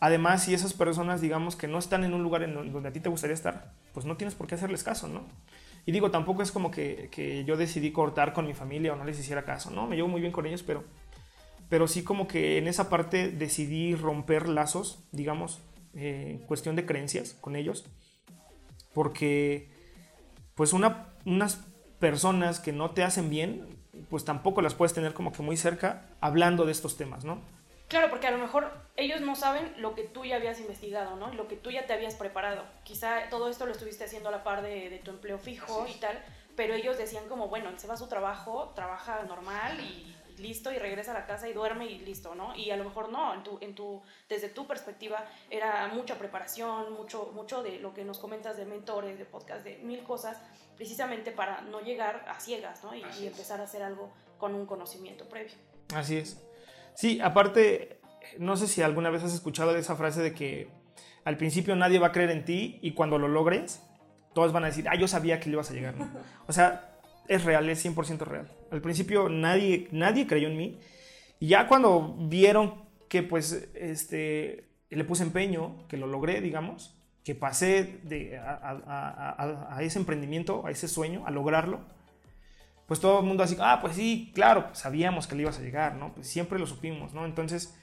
Además, 0.00 0.42
si 0.42 0.52
esas 0.52 0.72
personas, 0.72 1.20
digamos, 1.20 1.54
que 1.54 1.68
no 1.68 1.78
están 1.78 2.02
en 2.02 2.12
un 2.12 2.24
lugar 2.24 2.42
en 2.42 2.72
donde 2.72 2.88
a 2.88 2.92
ti 2.92 2.98
te 2.98 3.08
gustaría 3.08 3.34
estar, 3.34 3.70
pues 3.94 4.04
no 4.04 4.16
tienes 4.16 4.34
por 4.34 4.48
qué 4.48 4.56
hacerles 4.56 4.82
caso, 4.82 5.06
¿no? 5.06 5.22
Y 5.86 5.92
digo, 5.92 6.10
tampoco 6.10 6.42
es 6.42 6.50
como 6.50 6.72
que, 6.72 7.08
que 7.12 7.44
yo 7.44 7.56
decidí 7.56 7.92
cortar 7.92 8.32
con 8.32 8.48
mi 8.48 8.54
familia 8.54 8.94
o 8.94 8.96
no 8.96 9.04
les 9.04 9.20
hiciera 9.20 9.44
caso, 9.44 9.70
¿no? 9.70 9.86
Me 9.86 9.94
llevo 9.94 10.08
muy 10.08 10.20
bien 10.20 10.32
con 10.32 10.44
ellos, 10.44 10.64
pero 10.64 10.82
pero 11.68 11.88
sí 11.88 12.04
como 12.04 12.28
que 12.28 12.58
en 12.58 12.68
esa 12.68 12.88
parte 12.88 13.28
decidí 13.28 13.94
romper 13.94 14.48
lazos, 14.48 15.00
digamos, 15.12 15.60
eh, 15.94 16.40
cuestión 16.46 16.76
de 16.76 16.86
creencias 16.86 17.36
con 17.40 17.56
ellos, 17.56 17.84
porque 18.92 19.68
pues 20.54 20.72
una, 20.72 21.14
unas 21.24 21.64
personas 21.98 22.60
que 22.60 22.72
no 22.72 22.90
te 22.90 23.02
hacen 23.02 23.30
bien, 23.30 23.78
pues 24.10 24.24
tampoco 24.24 24.62
las 24.62 24.74
puedes 24.74 24.94
tener 24.94 25.14
como 25.14 25.32
que 25.32 25.42
muy 25.42 25.56
cerca 25.56 26.06
hablando 26.20 26.66
de 26.66 26.72
estos 26.72 26.96
temas, 26.96 27.24
¿no? 27.24 27.40
Claro, 27.88 28.10
porque 28.10 28.26
a 28.26 28.32
lo 28.32 28.38
mejor 28.38 28.72
ellos 28.96 29.20
no 29.20 29.36
saben 29.36 29.72
lo 29.78 29.94
que 29.94 30.02
tú 30.02 30.24
ya 30.24 30.36
habías 30.36 30.58
investigado, 30.58 31.16
¿no? 31.16 31.32
Lo 31.32 31.46
que 31.46 31.56
tú 31.56 31.70
ya 31.70 31.86
te 31.86 31.92
habías 31.92 32.14
preparado. 32.16 32.64
Quizá 32.82 33.28
todo 33.30 33.48
esto 33.48 33.64
lo 33.64 33.72
estuviste 33.72 34.04
haciendo 34.04 34.28
a 34.28 34.32
la 34.32 34.42
par 34.42 34.62
de, 34.62 34.90
de 34.90 34.98
tu 34.98 35.12
empleo 35.12 35.38
fijo 35.38 35.86
y 35.86 35.94
tal, 36.00 36.20
pero 36.56 36.74
ellos 36.74 36.98
decían 36.98 37.28
como, 37.28 37.48
bueno, 37.48 37.68
él 37.68 37.78
se 37.78 37.86
va 37.86 37.94
a 37.94 37.98
su 37.98 38.08
trabajo, 38.08 38.72
trabaja 38.74 39.22
normal 39.22 39.78
y 39.80 40.15
listo 40.38 40.72
y 40.72 40.78
regresa 40.78 41.12
a 41.12 41.14
la 41.14 41.26
casa 41.26 41.48
y 41.48 41.52
duerme 41.52 41.86
y 41.86 41.98
listo, 41.98 42.34
¿no? 42.34 42.54
Y 42.54 42.70
a 42.70 42.76
lo 42.76 42.84
mejor 42.84 43.10
no, 43.10 43.34
en 43.34 43.42
tu, 43.42 43.58
en 43.60 43.74
tu, 43.74 44.02
desde 44.28 44.48
tu 44.48 44.66
perspectiva 44.66 45.24
era 45.50 45.88
mucha 45.88 46.16
preparación, 46.16 46.92
mucho, 46.92 47.30
mucho 47.34 47.62
de 47.62 47.78
lo 47.80 47.94
que 47.94 48.04
nos 48.04 48.18
comentas 48.18 48.56
de 48.56 48.64
mentores, 48.64 49.18
de 49.18 49.24
podcast, 49.24 49.64
de 49.64 49.78
mil 49.78 50.02
cosas, 50.02 50.40
precisamente 50.76 51.32
para 51.32 51.62
no 51.62 51.80
llegar 51.80 52.24
a 52.28 52.38
ciegas, 52.40 52.82
¿no? 52.84 52.94
Y, 52.94 53.02
empezar 53.26 53.60
a 53.60 53.64
hacer 53.64 53.82
algo 53.82 54.12
con 54.38 54.54
un 54.54 54.66
conocimiento 54.66 55.28
previo. 55.28 55.54
Así 55.94 56.16
es. 56.16 56.40
Sí, 56.94 57.20
aparte, 57.20 58.00
no 58.38 58.56
sé 58.56 58.66
si 58.66 58.82
alguna 58.82 59.10
vez 59.10 59.22
has 59.22 59.34
escuchado 59.34 59.76
esa 59.76 59.96
frase 59.96 60.22
de 60.22 60.34
que 60.34 60.70
al 61.24 61.36
principio 61.36 61.74
nadie 61.76 61.98
va 61.98 62.08
a 62.08 62.12
creer 62.12 62.30
en 62.30 62.44
ti 62.44 62.78
y 62.82 62.92
cuando 62.92 63.18
lo 63.18 63.28
logres, 63.28 63.82
todos 64.34 64.52
van 64.52 64.64
a 64.64 64.68
decir, 64.68 64.88
ah, 64.88 64.94
yo 64.94 65.08
sabía 65.08 65.40
que 65.40 65.46
le 65.46 65.54
ibas 65.54 65.70
a 65.70 65.74
llegar, 65.74 65.96
¿no? 65.96 66.08
O 66.46 66.52
sea, 66.52 66.98
es 67.28 67.44
real, 67.44 67.68
es 67.68 67.84
100% 67.84 68.18
real. 68.20 68.55
Al 68.70 68.80
principio 68.80 69.28
nadie, 69.28 69.88
nadie 69.92 70.26
creyó 70.26 70.48
en 70.48 70.56
mí. 70.56 70.78
Y 71.40 71.48
ya 71.48 71.68
cuando 71.68 72.16
vieron 72.18 72.86
que 73.08 73.22
pues 73.22 73.68
este, 73.74 74.68
le 74.90 75.04
puse 75.04 75.22
empeño, 75.22 75.86
que 75.88 75.96
lo 75.96 76.06
logré, 76.06 76.40
digamos, 76.40 76.96
que 77.24 77.34
pasé 77.34 78.00
de, 78.04 78.38
a, 78.38 79.78
ese 79.80 79.98
emprendimiento, 79.98 80.66
a 80.66 80.70
ese 80.70 80.88
sueño, 80.88 81.24
a 81.26 81.30
lograrlo, 81.30 81.80
pues 82.86 83.00
todo 83.00 83.18
el 83.20 83.26
mundo 83.26 83.42
así, 83.42 83.56
ah, 83.60 83.80
pues 83.80 83.96
sí, 83.96 84.30
claro, 84.32 84.68
sabíamos 84.72 85.26
que 85.26 85.34
le 85.34 85.42
ibas 85.42 85.58
a 85.58 85.62
llegar, 85.62 85.96
¿no? 85.96 86.14
Pues 86.14 86.28
siempre 86.28 86.58
lo 86.58 86.66
supimos, 86.66 87.14
¿no? 87.14 87.24
Entonces, 87.24 87.76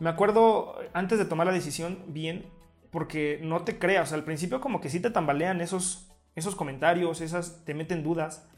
me 0.00 0.10
acuerdo 0.10 0.76
antes 0.92 1.18
de 1.20 1.24
tomar 1.24 1.46
la 1.46 1.52
decisión 1.52 2.02
bien, 2.08 2.46
porque 2.90 3.38
no 3.42 3.62
te 3.62 3.78
creas, 3.78 4.12
al 4.12 4.24
principio 4.24 4.60
como 4.60 4.80
que 4.80 4.88
sí 4.88 4.98
te 4.98 5.10
tambalean 5.10 5.60
esos, 5.60 6.10
esos 6.34 6.56
comentarios, 6.56 7.20
esas, 7.20 7.64
te 7.64 7.74
meten 7.74 8.02
dudas, 8.02 8.49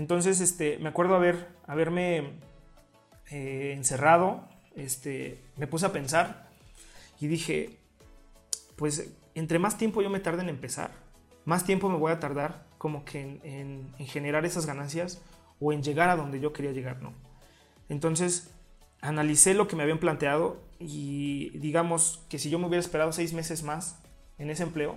entonces, 0.00 0.40
este, 0.40 0.78
me 0.78 0.88
acuerdo 0.88 1.14
haber, 1.14 1.48
haberme 1.66 2.30
eh, 3.30 3.74
encerrado, 3.76 4.48
este, 4.74 5.44
me 5.58 5.66
puse 5.66 5.84
a 5.84 5.92
pensar 5.92 6.48
y 7.20 7.26
dije, 7.26 7.76
pues 8.76 9.12
entre 9.34 9.58
más 9.58 9.76
tiempo 9.76 10.00
yo 10.00 10.08
me 10.08 10.18
tarde 10.18 10.40
en 10.40 10.48
empezar, 10.48 10.90
más 11.44 11.66
tiempo 11.66 11.90
me 11.90 11.98
voy 11.98 12.12
a 12.12 12.18
tardar 12.18 12.64
como 12.78 13.04
que 13.04 13.40
en, 13.42 13.92
generar 13.98 14.46
esas 14.46 14.64
ganancias 14.64 15.20
o 15.60 15.70
en 15.70 15.82
llegar 15.82 16.08
a 16.08 16.16
donde 16.16 16.40
yo 16.40 16.54
quería 16.54 16.72
llegar, 16.72 17.02
¿no? 17.02 17.12
Entonces, 17.90 18.54
analicé 19.02 19.52
lo 19.52 19.68
que 19.68 19.76
me 19.76 19.82
habían 19.82 19.98
planteado 19.98 20.62
y 20.78 21.50
digamos 21.58 22.24
que 22.30 22.38
si 22.38 22.48
yo 22.48 22.58
me 22.58 22.68
hubiera 22.68 22.80
esperado 22.80 23.12
seis 23.12 23.34
meses 23.34 23.64
más 23.64 24.00
en 24.38 24.48
ese 24.48 24.62
empleo, 24.62 24.96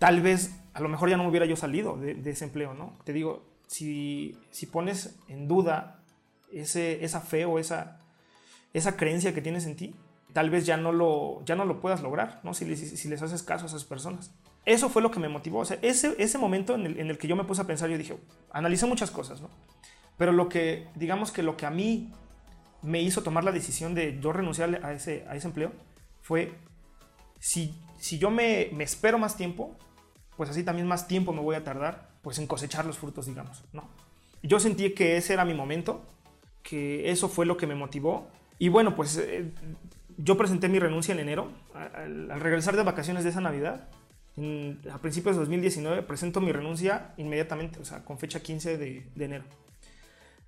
tal 0.00 0.22
vez 0.22 0.58
a 0.74 0.80
lo 0.80 0.88
mejor 0.88 1.08
ya 1.08 1.16
no 1.16 1.22
me 1.22 1.30
hubiera 1.30 1.46
yo 1.46 1.54
salido 1.54 1.96
de, 1.96 2.14
de 2.14 2.30
ese 2.32 2.46
empleo, 2.46 2.74
¿no? 2.74 2.98
Te 3.04 3.12
digo, 3.12 3.51
si, 3.72 4.66
pones 4.70 5.16
en 5.28 5.48
duda 5.48 6.02
ese, 6.52 7.04
esa 7.04 7.20
fe 7.20 7.46
o 7.46 7.58
esa, 7.58 8.00
esa 8.74 8.96
creencia 8.96 9.32
que 9.32 9.40
tienes 9.40 9.64
en 9.64 9.76
ti, 9.76 9.94
tal 10.34 10.50
vez 10.50 10.66
ya 10.66 10.76
no 10.76 10.92
lo, 10.92 11.42
ya 11.46 11.56
no 11.56 11.64
lo 11.64 11.80
puedas 11.80 12.02
lograr, 12.02 12.40
¿no? 12.42 12.52
Si, 12.52 12.76
si, 12.76 13.08
les 13.08 13.22
haces 13.22 13.42
caso 13.42 13.64
a 13.64 13.68
esas 13.68 13.84
personas. 13.84 14.30
Eso 14.66 14.90
fue 14.90 15.00
lo 15.00 15.10
que 15.10 15.20
me 15.20 15.28
motivó. 15.28 15.60
O 15.60 15.64
sea, 15.64 15.78
ese, 15.80 16.14
ese 16.18 16.36
momento 16.36 16.74
en 16.74 16.86
el, 16.86 17.18
que 17.18 17.26
yo 17.26 17.34
me 17.34 17.44
puse 17.44 17.62
a 17.62 17.66
pensar, 17.66 17.88
yo 17.88 17.96
dije, 17.96 18.18
analicé 18.52 18.86
muchas 18.86 19.10
cosas, 19.10 19.40
¿no? 19.40 19.48
Pero 20.18 20.32
lo 20.32 20.50
que, 20.50 20.88
digamos 20.94 21.32
que 21.32 21.42
lo 21.42 21.56
que 21.56 21.64
a 21.64 21.70
mí 21.70 22.12
me 22.82 23.00
hizo 23.00 23.22
tomar 23.22 23.42
la 23.42 23.52
decisión 23.52 23.94
de 23.94 24.20
yo 24.20 24.32
renunciar 24.32 24.84
a 24.84 24.92
ese, 24.92 25.24
a 25.28 25.34
ese 25.34 25.46
empleo 25.46 25.72
fue, 26.20 26.52
si, 27.40 27.74
si 27.98 28.18
yo 28.18 28.30
me, 28.30 28.68
me 28.74 28.84
espero 28.84 29.18
más 29.18 29.36
tiempo, 29.36 29.76
pues 30.36 30.50
así 30.50 30.62
también 30.62 30.86
más 30.86 31.08
tiempo 31.08 31.32
me 31.32 31.40
voy 31.40 31.56
a 31.56 31.64
tardar 31.64 32.11
pues 32.22 32.38
en 32.38 32.46
cosechar 32.46 32.86
los 32.86 32.98
frutos, 32.98 33.26
digamos, 33.26 33.64
¿no? 33.72 33.88
Yo 34.42 34.58
sentí 34.58 34.90
que 34.90 35.16
ese 35.16 35.34
era 35.34 35.44
mi 35.44 35.54
momento, 35.54 36.02
que 36.62 37.10
eso 37.10 37.28
fue 37.28 37.46
lo 37.46 37.56
que 37.56 37.66
me 37.66 37.74
motivó. 37.74 38.28
Y 38.58 38.68
bueno, 38.68 38.96
pues 38.96 39.16
eh, 39.18 39.50
yo 40.16 40.36
presenté 40.36 40.68
mi 40.68 40.78
renuncia 40.78 41.12
en 41.12 41.20
enero, 41.20 41.50
al, 41.74 42.28
regresar 42.40 42.76
de 42.76 42.82
vacaciones 42.82 43.24
de 43.24 43.30
esa 43.30 43.40
Navidad, 43.40 43.88
a 44.90 44.98
principios 44.98 45.36
de 45.36 45.40
2019, 45.40 46.02
presento 46.02 46.40
mi 46.40 46.52
renuncia 46.52 47.12
inmediatamente, 47.18 47.78
o 47.80 47.84
sea, 47.84 48.04
con 48.04 48.18
fecha 48.18 48.40
15 48.40 48.78
de, 48.78 49.06
de 49.14 49.24
enero. 49.24 49.44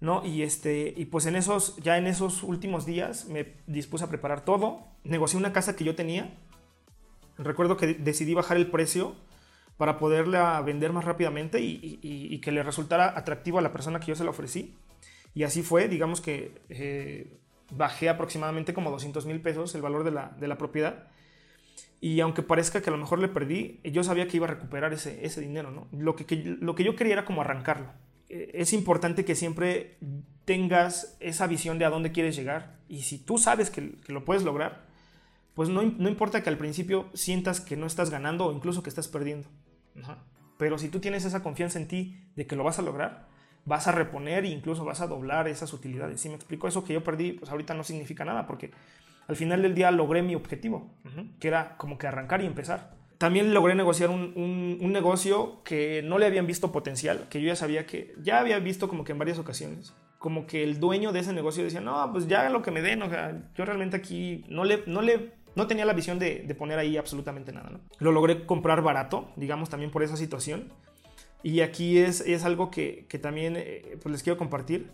¿no? 0.00 0.24
Y, 0.24 0.42
este, 0.42 0.92
y 0.96 1.06
pues 1.06 1.26
en 1.26 1.37
esos, 1.37 1.76
ya 1.76 1.98
en 1.98 2.06
esos 2.06 2.42
últimos 2.42 2.87
días 2.87 3.26
me 3.26 3.54
dispuse 3.66 4.04
a 4.04 4.08
preparar 4.08 4.44
todo, 4.44 4.80
negocié 5.04 5.38
una 5.38 5.52
casa 5.52 5.76
que 5.76 5.84
yo 5.84 5.94
tenía, 5.94 6.34
recuerdo 7.38 7.76
que 7.76 7.94
decidí 7.94 8.34
bajar 8.34 8.56
el 8.56 8.70
precio 8.70 9.14
para 9.76 9.98
poderla 9.98 10.60
vender 10.62 10.92
más 10.92 11.04
rápidamente 11.04 11.60
y, 11.60 12.38
que 12.40 12.52
le 12.52 12.62
resultara 12.62 13.16
atractivo 13.16 13.58
a 13.58 13.62
la 13.62 13.72
persona 13.72 14.00
que 14.00 14.06
yo 14.06 14.14
se 14.14 14.24
la 14.24 14.30
ofrecí. 14.30 14.74
Y 15.34 15.42
así 15.42 15.62
fue, 15.62 15.88
digamos 15.88 16.20
que 16.20 16.62
eh, 16.68 17.38
bajé 17.70 18.08
aproximadamente 18.08 18.74
como 18.74 18.90
200 18.90 19.26
mil 19.26 19.40
pesos 19.40 19.74
el 19.74 19.82
valor 19.82 20.04
de 20.04 20.10
la, 20.48 20.58
propiedad. 20.58 21.08
Y 22.00 22.20
aunque 22.20 22.42
parezca 22.42 22.82
que 22.82 22.90
a 22.90 22.92
lo 22.92 22.98
mejor 22.98 23.18
le 23.18 23.28
perdí, 23.28 23.80
yo 23.84 24.04
sabía 24.04 24.28
que 24.28 24.37
iba 24.37 24.46
a 24.46 24.50
recuperar 24.50 24.92
ese, 24.92 25.40
dinero, 25.40 25.70
¿no? 25.70 25.88
Lo 25.90 26.14
que, 26.14 26.56
lo 26.60 26.74
que 26.74 26.84
yo 26.84 26.94
quería 26.94 27.14
era 27.14 27.24
como 27.24 27.40
arrancarlo. 27.40 27.88
Eh, 28.28 28.50
es 28.54 28.72
importante 28.72 29.24
que 29.24 29.34
siempre 29.34 29.96
tengas 30.44 31.16
esa 31.20 31.46
visión 31.46 31.78
de 31.78 31.84
a 31.84 31.90
dónde 31.90 32.12
quieres 32.12 32.37
llegar. 32.37 32.76
Y 32.88 33.02
si 33.02 33.18
tú 33.18 33.38
sabes 33.38 33.70
que, 33.70 33.96
lo 34.06 34.24
puedes 34.24 34.44
lograr, 34.44 34.87
pues 35.54 35.68
no, 35.68 35.82
no, 35.82 36.08
importa 36.08 36.42
que 36.42 36.50
al 36.50 36.58
principio 36.58 37.08
sientas 37.14 37.60
que 37.60 37.76
no 37.76 37.87
estás 37.87 38.10
ganando 38.10 38.46
o 38.46 38.52
incluso 38.52 38.82
que 38.82 38.90
estás 38.90 39.08
perdiendo. 39.08 39.48
Pero 40.59 40.78
si 40.78 40.88
tú 40.88 41.00
tienes 41.00 41.24
esa 41.24 41.42
confianza 41.42 41.78
en 41.78 41.88
ti 41.88 42.16
de 42.37 42.46
que 42.46 42.57
lo 42.57 42.64
vas 42.64 42.78
a 42.78 42.83
lograr, 42.83 43.28
vas 43.64 43.88
a 43.88 43.92
reponer 43.92 44.44
e 44.44 44.48
incluso 44.48 44.85
vas 44.85 45.00
a 45.00 45.07
doblar 45.07 45.48
esas 45.48 45.72
utilidades. 45.72 46.20
Si 46.20 46.28
me 46.28 46.35
explico 46.35 46.68
eso 46.68 46.85
que 46.85 46.92
yo 46.92 47.02
perdí, 47.02 47.33
pues 47.33 47.50
ahorita 47.50 47.74
no 47.74 47.85
significa 47.85 48.24
nada 48.24 48.46
porque 48.46 48.70
al 49.26 49.37
final 49.37 49.62
del 49.62 49.74
día 49.74 49.90
logré 49.90 50.22
mi 50.22 50.35
objetivo, 50.35 50.94
que 51.40 51.48
era 51.48 51.76
como 51.76 51.98
que 51.98 52.07
arrancar 52.07 52.42
y 52.42 52.46
empezar. 52.46 52.94
También 53.18 53.54
logré 53.54 53.74
negociar 53.74 54.11
un, 54.11 54.92
negocio 54.92 55.62
que 55.64 56.02
no 56.02 56.18
le 56.18 56.26
habían 56.26 56.46
visto 56.46 56.72
potencial, 56.72 57.26
que 57.30 57.40
yo 57.40 57.48
ya 57.48 57.57
sabía 57.57 57.87
que, 57.87 58.14
ya 58.22 58.38
había 58.38 58.59
visto 58.59 58.88
como 58.88 59.04
que 59.04 59.12
en 59.12 59.18
varias 59.18 59.38
ocasiones, 59.38 59.94
como 60.18 60.46
que 60.46 60.62
el 60.62 60.78
dueño 60.78 61.12
de 61.12 61.20
ese 61.20 61.33
negocio 61.33 61.64
decía, 61.64 61.80
no, 61.80 62.12
pues 62.12 62.28
ya 62.28 62.48
lo 62.50 62.62
que 62.62 62.70
me 62.70 62.83
den, 62.83 63.02
o 63.02 63.09
sea, 63.09 63.50
yo 63.54 63.64
realmente 63.64 63.96
aquí 63.96 64.44
no 64.48 64.64
le, 64.64 64.83
no 64.87 65.00
le 65.00 65.33
no 65.54 65.66
tenía 65.66 65.84
la 65.84 65.92
visión 65.92 66.18
de, 66.18 66.54
poner 66.58 66.78
ahí 66.78 66.96
absolutamente 66.96 67.52
nada. 67.52 67.70
¿no? 67.70 67.80
Lo 67.98 68.12
logré 68.12 68.46
comprar 68.46 68.82
barato, 68.82 69.30
digamos, 69.36 69.70
también 69.70 69.90
por 69.90 70.02
esa 70.02 70.16
situación. 70.16 70.72
Y 71.42 71.60
aquí 71.60 71.98
es, 71.98 72.20
es 72.22 72.44
algo 72.44 72.70
que, 72.70 73.06
que 73.08 73.18
también 73.18 73.56
eh, 73.56 73.98
pues 74.02 74.12
les 74.12 74.22
quiero 74.22 74.38
compartir. 74.38 74.90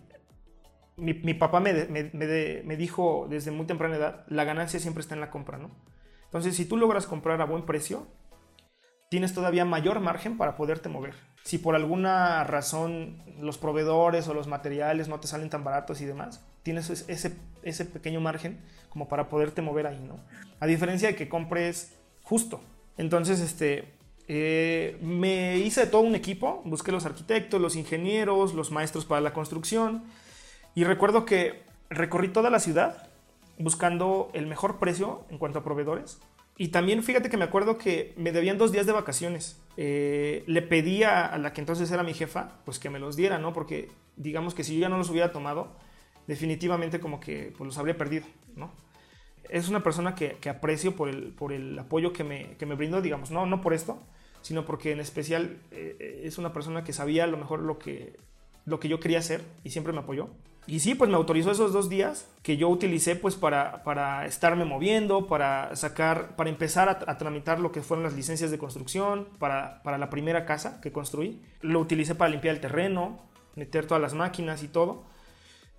Mi, 0.97 1.15
mi 1.15 1.35
papá 1.35 1.61
me, 1.61 1.73
me, 1.87 2.11
me, 2.13 2.77
dijo 2.77 3.27
desde 3.31 3.51
muy 3.51 3.67
temprana 3.67 3.97
edad, 3.97 4.25
la 4.29 4.45
ganancia 4.45 4.81
siempre 4.81 5.01
está 5.01 5.15
en 5.15 5.21
la 5.21 5.31
compra, 5.31 5.57
¿no? 5.57 5.71
Entonces, 6.25 6.55
si 6.57 6.67
tú 6.67 6.77
logras 6.77 7.07
comprar 7.07 7.41
a 7.41 7.45
buen 7.45 7.65
precio, 7.65 8.07
tienes 9.11 9.35
todavía 9.35 9.65
mayor 9.67 10.01
margen 10.01 10.39
para 10.39 10.57
poderte 10.57 10.89
mover. 10.89 11.15
Si 11.43 11.59
por 11.59 11.75
alguna 11.75 12.45
razón 12.45 13.19
los 13.41 13.59
proveedores 13.59 14.29
o 14.29 14.35
los 14.35 14.47
materiales 14.47 15.09
no 15.09 15.21
te 15.21 15.27
salen 15.27 15.51
tan 15.51 15.65
baratos 15.65 16.01
y 16.01 16.07
demás, 16.07 16.47
tienes 16.63 16.89
ese, 17.09 17.85
pequeño 17.87 18.21
margen 18.21 18.61
como 18.89 19.09
para 19.09 19.29
poderte 19.29 19.63
mover 19.63 19.89
ahí, 19.89 19.99
¿no? 19.99 20.21
A 20.61 20.67
diferencia 20.67 21.09
de 21.09 21.17
que 21.17 21.29
compres 21.29 21.99
justo. 22.23 22.61
Entonces, 22.99 23.41
este, 23.41 23.93
eh, 24.29 24.97
me 25.03 25.59
hice 25.59 25.87
todo 25.87 26.03
un 26.03 26.15
equipo, 26.15 26.63
busqué 26.65 26.93
los 26.93 27.05
arquitectos, 27.05 27.61
los 27.61 27.75
ingenieros, 27.75 28.55
los 28.55 28.71
maestros 28.71 29.07
para 29.07 29.21
la 29.21 29.33
construcción 29.33 30.05
y 30.77 30.85
recuerdo 30.85 31.25
que 31.25 31.65
recorrí 31.89 32.29
toda 32.29 32.49
la 32.49 32.61
ciudad 32.61 33.09
buscando 33.59 34.31
el 34.35 34.47
mejor 34.47 34.79
precio 34.79 35.25
en 35.31 35.39
cuanto 35.39 35.59
a 35.59 35.65
proveedores. 35.65 36.21
Y 36.61 36.69
también 36.69 37.03
fíjate 37.03 37.31
que 37.31 37.39
me 37.39 37.45
acuerdo 37.45 37.79
que 37.79 38.13
me 38.19 38.33
debían 38.33 38.59
dos 38.59 38.71
días 38.71 38.85
de 38.85 38.93
vacaciones. 38.93 39.59
Eh, 39.79 40.45
le 40.47 40.61
pedí 40.61 41.05
a, 41.05 41.39
la 41.39 41.55
que 41.55 41.63
entonces 41.63 41.91
era 41.91 42.03
mi 42.03 42.13
jefa, 42.13 42.61
pues 42.67 42.79
que 42.79 42.91
me 42.91 42.99
los 42.99 43.17
diera, 43.17 43.39
¿no? 43.39 43.55
Porque 43.55 43.89
digamos 44.17 44.53
que 44.53 44.63
si 44.63 44.75
yo 44.75 44.81
ya 44.81 44.91
no 44.91 44.99
los 44.99 45.09
hubiera 45.09 45.33
tomado, 45.33 45.75
definitivamente 46.27 47.01
como 47.01 47.19
que 47.19 47.55
pues, 47.57 47.67
los 47.67 47.79
habría 47.79 47.97
perdido, 47.97 48.27
¿no? 48.57 48.71
Es 49.49 49.71
una 49.71 49.83
persona 49.83 50.15
que, 50.15 50.37
aprecio 50.51 50.95
por 50.95 51.09
el, 51.09 51.33
por 51.33 51.55
el 51.55 51.79
apoyo 51.79 52.13
que 52.13 52.25
me, 52.25 52.59
que 52.59 52.67
me, 52.67 52.75
brindó, 52.75 53.01
digamos, 53.01 53.31
no, 53.31 53.47
no 53.47 53.63
por 53.63 53.73
esto, 53.73 53.99
sino 54.43 54.67
porque 54.67 54.93
en 54.93 55.01
especial 55.01 55.63
eh, 55.71 56.21
es 56.25 56.37
una 56.37 56.53
persona 56.53 56.85
que 56.85 56.93
sabía 56.93 57.25
a 57.25 57.27
lo 57.27 57.39
mejor 57.39 57.61
lo 57.61 57.79
que, 57.79 58.19
lo 58.67 58.81
que 58.81 58.89
yo 58.89 59.01
quería 59.01 59.21
hacer 59.21 59.41
y 59.65 59.71
siempre 59.71 59.95
me 59.95 60.01
apoyó. 60.01 60.29
Y 60.71 60.79
sí, 60.79 60.95
pues 60.95 61.11
me 61.11 61.17
autorizó 61.17 61.51
esos 61.51 61.73
dos 61.73 61.89
días 61.89 62.31
que 62.45 62.57
yo 62.57 62.69
utilicé 62.69 63.17
pues 63.17 63.35
para, 63.35 63.83
para 63.83 64.25
estarme 64.25 64.65
moviendo, 64.65 65.27
para 65.27 65.75
sacar, 65.75 66.37
para 66.37 66.49
empezar 66.49 66.89
a, 66.89 67.19
tramitar 67.19 67.59
lo 67.59 67.73
que 67.73 67.83
fueron 67.83 68.05
las 68.05 68.15
licencias 68.15 68.53
de 68.53 68.59
construcción, 68.59 69.27
para, 69.41 69.83
para 69.83 69.99
la 69.99 70.11
primera 70.11 70.47
casa 70.47 70.81
que 70.81 70.93
construí. 70.93 71.43
Lo 71.61 71.81
utilicé 71.81 72.15
para 72.15 72.31
limpiar 72.31 72.55
el 72.55 72.61
terreno, 72.61 73.19
meter 73.57 73.87
todas 73.87 74.01
las 74.01 74.15
máquinas 74.15 74.63
y 74.63 74.69
todo. 74.69 75.03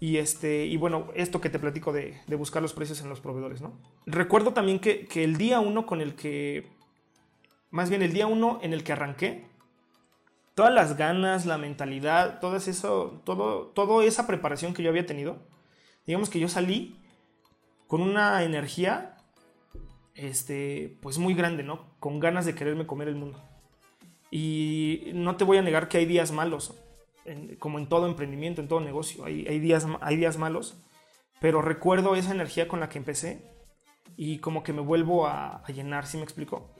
Y, 0.01 0.17
este, 0.17 0.65
y 0.65 0.75
bueno, 0.75 1.07
esto 1.15 1.39
que 1.39 1.49
te 1.49 1.57
platico 1.57 1.93
de, 1.93 2.19
buscar 2.37 2.61
los 2.61 2.73
precios 2.73 2.99
en 2.99 3.07
los 3.07 3.21
proveedores, 3.21 3.61
¿no? 3.61 3.71
Recuerdo 4.05 4.51
también 4.51 4.79
que, 4.79 5.07
el 5.15 5.37
día 5.37 5.61
uno 5.61 5.85
con 5.85 6.01
el 6.01 6.15
que, 6.15 6.67
más 7.69 7.89
bien 7.89 8.01
el 8.01 8.11
día 8.11 8.27
uno 8.27 8.59
en 8.61 8.73
el 8.73 8.83
que 8.83 8.91
arranqué, 8.91 9.45
todas 10.55 10.73
las 10.73 10.97
ganas, 10.97 11.45
la 11.45 11.57
mentalidad, 11.57 12.39
todo 12.39 12.55
eso, 12.55 13.21
todo, 13.23 13.67
toda 13.67 14.05
esa 14.05 14.27
preparación 14.27 14.73
que 14.73 14.83
yo 14.83 14.89
había 14.89 15.05
tenido, 15.05 15.37
digamos 16.05 16.29
que 16.29 16.39
yo 16.39 16.47
salí 16.47 16.97
con 17.87 18.01
una 18.01 18.43
energía, 18.43 19.17
este, 20.15 20.97
pues 21.01 21.17
muy 21.17 21.33
grande, 21.33 21.63
¿no? 21.63 21.95
Con 21.99 22.19
ganas 22.19 22.45
de 22.45 22.55
quererme 22.55 22.85
comer 22.85 23.07
el 23.07 23.15
mundo. 23.15 23.41
Y 24.29 25.11
no 25.13 25.35
te 25.35 25.43
voy 25.43 25.57
a 25.57 25.61
negar 25.61 25.89
que 25.89 25.97
hay 25.97 26.05
días 26.05 26.31
malos 26.31 26.73
como 27.59 27.79
en 27.79 27.87
todo 27.87 28.07
emprendimiento, 28.07 28.61
en 28.61 28.67
todo 28.67 28.81
negocio, 28.81 29.25
hay, 29.25 29.59
días, 29.59 29.85
hay 30.01 30.17
días 30.17 30.37
malos, 30.37 30.77
pero 31.39 31.61
recuerdo 31.61 32.15
esa 32.15 32.31
energía 32.31 32.67
con 32.67 32.79
la 32.79 32.89
que 32.89 32.97
empecé 32.97 33.41
y 34.17 34.39
como 34.39 34.63
que 34.63 34.73
me 34.73 34.81
vuelvo 34.81 35.27
a, 35.27 35.63
llenar, 35.67 36.07
¿sí 36.07 36.17
me 36.17 36.23
explico? 36.23 36.73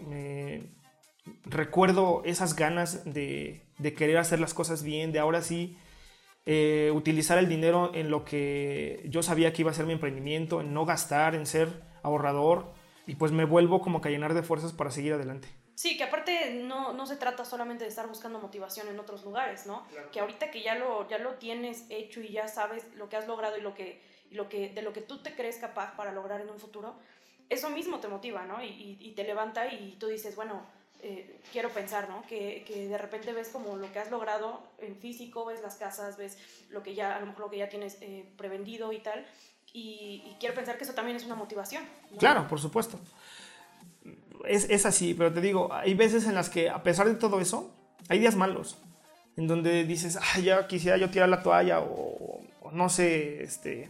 Recuerdo 1.45 2.21
esas 2.25 2.55
ganas 2.55 3.03
de, 3.05 3.63
querer 3.97 4.17
hacer 4.17 4.39
las 4.39 4.53
cosas 4.53 4.83
bien, 4.83 5.11
de 5.11 5.19
ahora 5.19 5.41
sí 5.41 5.77
eh, 6.45 6.91
utilizar 6.93 7.37
el 7.37 7.47
dinero 7.47 7.91
en 7.93 8.09
lo 8.09 8.25
que 8.25 9.03
yo 9.05 9.21
sabía 9.21 9.53
que 9.53 9.61
iba 9.61 9.71
a 9.71 9.75
ser 9.75 9.85
mi 9.85 9.93
emprendimiento, 9.93 10.61
en 10.61 10.73
no 10.73 10.85
gastar, 10.85 11.35
en 11.35 11.45
ser 11.45 11.83
ahorrador 12.03 12.73
y 13.07 13.15
pues 13.15 13.31
me 13.31 13.45
vuelvo 13.45 13.81
como 13.81 14.01
que 14.01 14.09
a 14.09 14.11
llenar 14.11 14.33
de 14.33 14.43
fuerzas 14.43 14.73
para 14.73 14.91
seguir 14.91 15.13
adelante. 15.13 15.47
Sí, 15.75 15.97
que 15.97 16.03
aparte 16.03 16.61
no, 16.63 16.93
no, 16.93 17.07
se 17.07 17.15
trata 17.15 17.43
solamente 17.43 17.85
de 17.85 17.89
estar 17.89 18.07
buscando 18.07 18.39
motivación 18.39 18.87
en 18.87 18.99
otros 18.99 19.23
lugares, 19.23 19.65
¿no? 19.65 19.83
Que 20.11 20.19
ahorita 20.19 20.51
que 20.51 20.61
ya 20.61 20.75
lo, 20.75 21.07
ya 21.07 21.17
lo 21.17 21.35
tienes 21.35 21.85
hecho 21.89 22.21
y 22.21 22.29
ya 22.29 22.47
sabes 22.47 22.85
lo 22.95 23.09
que 23.09 23.15
has 23.15 23.27
logrado 23.27 23.57
y, 23.57 23.61
lo 23.61 23.73
que, 23.73 23.99
lo 24.29 24.47
que, 24.47 24.69
de 24.69 24.81
lo 24.83 24.93
que 24.93 25.01
tú 25.01 25.23
te 25.23 25.33
crees 25.33 25.57
capaz 25.57 25.95
para 25.95 26.11
lograr 26.11 26.41
en 26.41 26.49
un 26.49 26.59
futuro, 26.59 26.97
eso 27.49 27.69
mismo 27.69 27.99
te 27.99 28.07
motiva, 28.07 28.45
¿no? 28.45 28.63
Y, 28.63 28.97
y, 28.99 29.11
te 29.13 29.23
levanta 29.23 29.73
y 29.73 29.95
tú 29.99 30.07
dices, 30.07 30.35
bueno, 30.35 30.67
eh, 31.01 31.39
quiero 31.51 31.69
pensar, 31.69 32.09
¿no? 32.09 32.23
Que, 32.27 32.63
que, 32.65 32.87
de 32.87 32.97
repente 32.97 33.33
ves 33.33 33.49
como 33.49 33.75
lo 33.75 33.91
que 33.91 33.99
has 33.99 34.11
logrado 34.11 34.61
en 34.79 34.95
físico, 34.95 35.45
ves 35.45 35.61
las 35.61 35.75
casas, 35.75 36.17
ves 36.17 36.37
lo 36.69 36.83
que 36.83 36.95
ya, 36.95 37.15
a 37.15 37.19
lo 37.19 37.27
mejor 37.27 37.41
lo 37.41 37.49
que 37.49 37.57
ya 37.57 37.69
tienes 37.69 37.97
eh, 38.01 38.25
prevendido 38.37 38.91
y 38.93 38.99
tal. 38.99 39.25
Y, 39.73 40.35
quiero 40.39 40.53
pensar 40.55 40.77
que 40.77 40.83
eso 40.83 40.93
también 40.93 41.17
es 41.17 41.25
una 41.25 41.35
motivación. 41.35 41.83
Claro, 42.19 42.47
por 42.47 42.59
supuesto 42.59 42.99
es, 44.45 44.85
así, 44.85 45.13
pero 45.13 45.31
te 45.33 45.41
digo, 45.41 45.73
hay 45.73 45.93
veces 45.93 46.25
en 46.25 46.35
las 46.35 46.49
que 46.49 46.69
a 46.69 46.83
pesar 46.83 47.07
de 47.07 47.15
todo 47.15 47.39
eso, 47.39 47.73
hay 48.09 48.19
días 48.19 48.35
malos, 48.35 48.77
en 49.37 49.47
donde 49.47 49.83
dices, 49.85 50.17
ah, 50.17 50.39
ya 50.39 50.67
quisiera 50.67 50.97
yo 50.97 51.09
tirar 51.09 51.29
la 51.29 51.43
toalla 51.43 51.79
o, 51.79 52.41
no 52.71 52.89
sé, 52.89 53.43
este, 53.43 53.89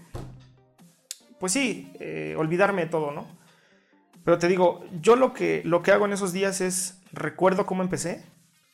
pues 1.40 1.54
sí, 1.54 1.92
eh, 2.00 2.36
olvidarme 2.38 2.86
de 2.86 2.92
todo, 2.92 3.12
¿no? 3.12 3.28
Pero 4.24 4.38
te 4.38 4.48
digo, 4.48 4.84
yo 5.02 5.16
lo 5.16 5.34
que, 5.34 5.62
lo 5.66 5.82
que 5.82 5.92
hago 5.92 6.06
en 6.06 6.14
esos 6.14 6.34
días 6.34 6.62
es, 6.62 7.02
recuerdo 7.12 7.66
cómo 7.66 7.82
empecé, 7.82 8.24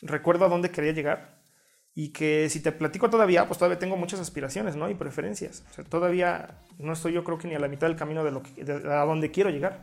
recuerdo 0.02 0.46
a 0.46 0.50
dónde 0.50 0.72
quería 0.72 0.92
llegar 0.92 1.38
y 1.98 2.10
que 2.10 2.48
si 2.50 2.60
te 2.60 2.72
platico 2.72 3.10
todavía, 3.10 3.48
pues 3.48 3.58
todavía 3.58 3.80
tengo 3.80 3.98
muchas 3.98 4.20
aspiraciones, 4.20 4.76
¿no? 4.76 4.88
Y 4.88 4.94
preferencias. 4.94 5.64
O 5.72 5.74
sea, 5.74 5.84
todavía 5.84 6.60
no 6.78 6.94
estoy 6.94 7.14
yo 7.14 7.24
creo 7.24 7.40
que 7.40 7.48
ni 7.48 7.56
a 7.56 7.60
la 7.60 7.68
mitad 7.68 7.88
del 7.88 7.96
camino 7.96 8.24
de, 8.24 8.30
lo 8.30 8.44
que, 8.44 8.62
a 8.62 9.04
donde 9.04 9.32
quiero 9.32 9.50
llegar. 9.50 9.82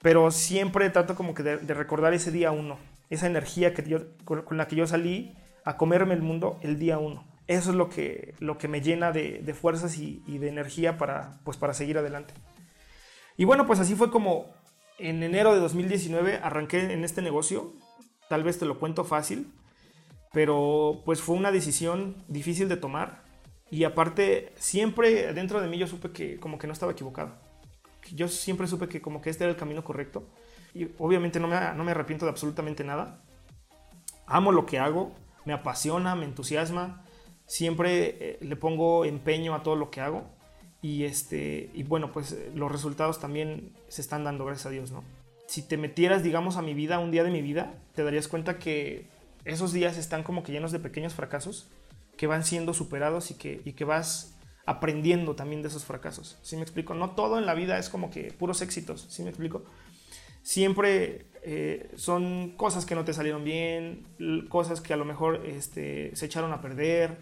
Pero 0.00 0.30
siempre 0.30 0.88
trato 0.90 1.16
como 1.16 1.34
que 1.34 1.42
de, 1.42 1.74
recordar 1.74 2.14
ese 2.14 2.30
día 2.30 2.52
uno, 2.52 2.78
esa 3.10 3.26
energía 3.26 3.74
que 3.74 3.82
yo, 3.88 3.98
con, 4.24 4.44
la 4.56 4.68
que 4.68 4.76
yo 4.76 4.86
salí 4.86 5.36
a 5.64 5.76
comerme 5.76 6.14
el 6.14 6.22
mundo 6.22 6.60
el 6.62 6.78
día 6.78 6.98
uno. 6.98 7.26
Eso 7.48 7.70
es 7.70 7.76
lo 7.76 7.88
que, 7.88 8.34
lo 8.38 8.56
que 8.56 8.68
me 8.68 8.80
llena 8.80 9.10
de, 9.10 9.52
fuerzas 9.52 9.98
y, 9.98 10.22
de 10.38 10.48
energía 10.48 10.96
para, 10.96 11.40
pues 11.42 11.56
para 11.56 11.74
seguir 11.74 11.98
adelante. 11.98 12.34
Y 13.40 13.46
bueno, 13.46 13.66
pues 13.66 13.80
así 13.80 13.94
fue 13.94 14.10
como 14.10 14.50
en 14.98 15.22
enero 15.22 15.54
de 15.54 15.60
2019 15.60 16.40
arranqué 16.42 16.92
en 16.92 17.04
este 17.04 17.22
negocio. 17.22 17.72
tal 18.28 18.44
vez 18.44 18.58
te 18.58 18.66
lo 18.66 18.78
cuento 18.78 19.02
fácil, 19.02 19.50
pero 20.30 21.00
pues 21.06 21.22
fue 21.22 21.36
una 21.36 21.50
decisión 21.50 22.22
difícil 22.28 22.68
de 22.68 22.76
tomar 22.76 23.22
y 23.70 23.84
aparte 23.84 24.52
siempre 24.56 25.32
dentro 25.32 25.62
de 25.62 25.68
mí 25.68 25.78
yo 25.78 25.86
supe 25.86 26.10
que 26.10 26.38
como 26.38 26.58
que 26.58 26.66
no 26.66 26.74
estaba 26.74 26.92
equivocado. 26.92 27.32
Yo 28.14 28.28
siempre 28.28 28.66
supe 28.66 28.88
que 28.88 29.00
como 29.00 29.22
que 29.22 29.30
este 29.30 29.44
era 29.44 29.52
el 29.52 29.58
camino 29.58 29.82
correcto 29.84 30.28
y 30.74 30.88
obviamente 30.98 31.40
no 31.40 31.48
me, 31.48 31.56
no 31.74 31.82
me 31.82 31.92
arrepiento 31.92 32.26
de 32.26 32.32
absolutamente 32.32 32.84
nada. 32.84 33.22
Amo 34.26 34.52
lo 34.52 34.66
que 34.66 34.78
hago, 34.78 35.14
me 35.46 35.54
apasiona, 35.54 36.14
me 36.14 36.26
entusiasma, 36.26 37.06
siempre 37.46 38.16
eh, 38.20 38.38
le 38.42 38.56
pongo 38.56 39.06
empeño 39.06 39.54
a 39.54 39.62
todo 39.62 39.76
lo 39.76 39.90
que 39.90 40.02
hago 40.02 40.39
y, 40.82 41.04
este, 41.04 41.70
y 41.74 41.82
bueno, 41.82 42.12
pues 42.12 42.36
los 42.54 42.70
resultados 42.70 43.20
también 43.20 43.72
se 43.88 44.00
están 44.00 44.24
dando, 44.24 44.44
gracias 44.44 44.66
a 44.66 44.70
Dios, 44.70 44.90
¿no? 44.90 45.04
Si 45.46 45.62
te 45.62 45.76
metieras, 45.76 46.22
digamos, 46.22 46.56
a 46.56 46.62
mi 46.62 46.74
vida, 46.74 46.98
un 46.98 47.10
día 47.10 47.24
de 47.24 47.30
mi 47.30 47.42
vida, 47.42 47.74
te 47.94 48.04
darías 48.04 48.28
cuenta 48.28 48.58
que 48.58 49.06
esos 49.44 49.72
días 49.72 49.98
están 49.98 50.22
como 50.22 50.42
que 50.42 50.52
llenos 50.52 50.72
de 50.72 50.78
pequeños 50.78 51.14
fracasos 51.14 51.68
que 52.16 52.26
van 52.26 52.44
siendo 52.44 52.74
superados 52.74 53.30
y 53.30 53.34
que, 53.34 53.60
y 53.64 53.72
que 53.72 53.84
vas 53.84 54.34
aprendiendo 54.66 55.34
también 55.34 55.62
de 55.62 55.68
esos 55.68 55.84
fracasos. 55.84 56.38
¿Sí 56.42 56.56
me 56.56 56.62
explico? 56.62 56.94
No 56.94 57.10
todo 57.10 57.38
en 57.38 57.46
la 57.46 57.54
vida 57.54 57.78
es 57.78 57.88
como 57.88 58.10
que 58.10 58.32
puros 58.32 58.62
éxitos, 58.62 59.06
¿sí 59.08 59.22
me 59.22 59.30
explico? 59.30 59.64
Siempre 60.42 61.26
eh, 61.42 61.90
son 61.96 62.52
cosas 62.56 62.86
que 62.86 62.94
no 62.94 63.04
te 63.04 63.12
salieron 63.12 63.44
bien, 63.44 64.06
cosas 64.48 64.80
que 64.80 64.92
a 64.92 64.96
lo 64.96 65.04
mejor 65.04 65.44
este, 65.46 66.14
se 66.14 66.26
echaron 66.26 66.52
a 66.52 66.60
perder, 66.60 67.18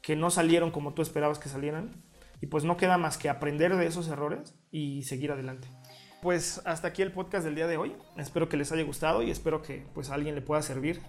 que 0.00 0.16
no 0.16 0.30
salieron 0.30 0.70
como 0.70 0.94
tú 0.94 1.02
esperabas 1.02 1.38
que 1.38 1.48
salieran. 1.48 1.90
Y 2.42 2.48
pues 2.48 2.64
no 2.64 2.76
queda 2.76 2.98
más 2.98 3.18
que 3.18 3.30
aprender 3.30 3.76
de 3.76 3.86
esos 3.86 4.08
errores 4.08 4.56
y 4.72 5.04
seguir 5.04 5.30
adelante. 5.30 5.68
Pues 6.20 6.60
hasta 6.64 6.88
aquí 6.88 7.00
el 7.00 7.12
podcast 7.12 7.44
del 7.44 7.54
día 7.54 7.68
de 7.68 7.76
hoy. 7.76 7.94
Espero 8.16 8.48
que 8.48 8.56
les 8.56 8.72
haya 8.72 8.82
gustado 8.82 9.22
y 9.22 9.30
espero 9.30 9.62
que 9.62 9.86
pues 9.94 10.10
alguien 10.10 10.34
le 10.34 10.42
pueda 10.42 10.60
servir. 10.60 11.00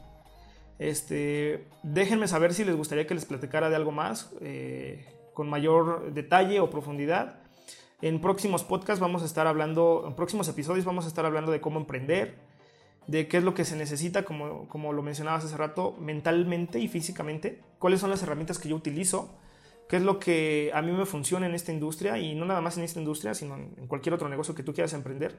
Este, 0.78 1.67
déjenme 1.82 2.28
saber 2.28 2.54
si 2.54 2.63
les 2.63 2.76
gustaría 2.76 3.08
que 3.08 3.15
les 3.15 3.26
platicara 3.26 3.72
de 3.72 3.76
algo 3.76 3.91
más 3.91 4.32
eh, 4.41 5.08
con 5.34 5.50
mayor 5.50 6.13
detalle 6.13 6.60
o 6.60 6.69
profundidad. 6.69 7.39
En 8.04 8.22
próximos 8.22 8.63
podcasts 8.63 9.00
vamos 9.00 9.24
a 9.24 9.26
estar 9.26 9.48
hablando, 9.48 10.06
en 10.08 10.15
próximos 10.15 10.48
episodios 10.50 10.86
vamos 10.86 11.06
a 11.06 11.08
estar 11.08 11.26
hablando 11.26 11.52
de 11.52 11.62
cómo 11.62 11.80
emprender, 11.80 12.38
de 13.08 13.28
qué 13.28 13.38
es 13.38 13.43
lo 13.43 13.56
que 13.56 13.65
se 13.65 13.76
necesita, 13.76 14.24
como, 14.24 14.67
como 14.67 14.93
lo 14.93 15.02
mencionabas 15.02 15.46
hace 15.46 15.58
rato, 15.58 15.96
mentalmente 16.00 16.78
y 16.80 16.88
físicamente, 16.88 17.60
cuáles 17.80 18.02
son 18.02 18.12
las 18.12 18.22
herramientas 18.22 18.60
que 18.60 18.69
yo 18.69 18.76
utilizo, 18.76 19.36
qué 19.88 19.98
es 19.98 20.04
lo 20.04 20.19
que 20.19 20.72
a 20.74 20.82
mí 20.82 20.91
me 20.91 21.06
funciona 21.06 21.46
en 21.46 21.56
esta 21.56 21.72
industria 21.72 22.17
y 22.17 22.36
no 22.36 22.46
nada 22.46 22.62
más 22.62 22.78
en 22.78 22.84
esta 22.84 23.00
industria, 23.00 23.34
sino 23.34 23.56
en 23.56 23.88
cualquier 23.88 24.13
otro 24.13 24.30
negocio 24.30 24.56
que 24.56 24.63
tú 24.63 24.74
quieras 24.74 24.93
emprender. 24.93 25.38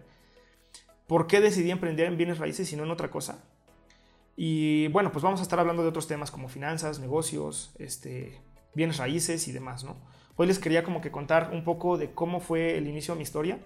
¿Por 1.06 1.26
qué 1.26 1.40
decidí 1.40 1.70
emprender 1.70 2.06
en 2.06 2.16
bienes 2.16 2.38
raíces 2.38 2.72
y 2.72 2.76
no 2.76 2.84
en 2.84 2.90
otra 2.90 3.10
cosa? 3.10 3.44
Y 4.36 4.88
bueno, 4.88 5.12
pues 5.12 5.22
vamos 5.22 5.40
a 5.40 5.42
estar 5.42 5.60
hablando 5.60 5.82
de 5.82 5.88
otros 5.88 6.08
temas 6.08 6.30
como 6.30 6.48
finanzas, 6.48 6.98
negocios, 6.98 7.74
este, 7.78 8.40
bienes 8.74 8.96
raíces 8.96 9.46
y 9.48 9.52
demás, 9.52 9.84
¿no? 9.84 9.96
Hoy 10.36 10.48
les 10.48 10.58
quería 10.58 10.82
como 10.82 11.00
que 11.00 11.12
contar 11.12 11.50
un 11.52 11.62
poco 11.62 11.96
de 11.96 12.10
cómo 12.12 12.40
fue 12.40 12.76
el 12.76 12.88
inicio 12.88 13.14
de 13.14 13.18
mi 13.18 13.22
historia, 13.22 13.58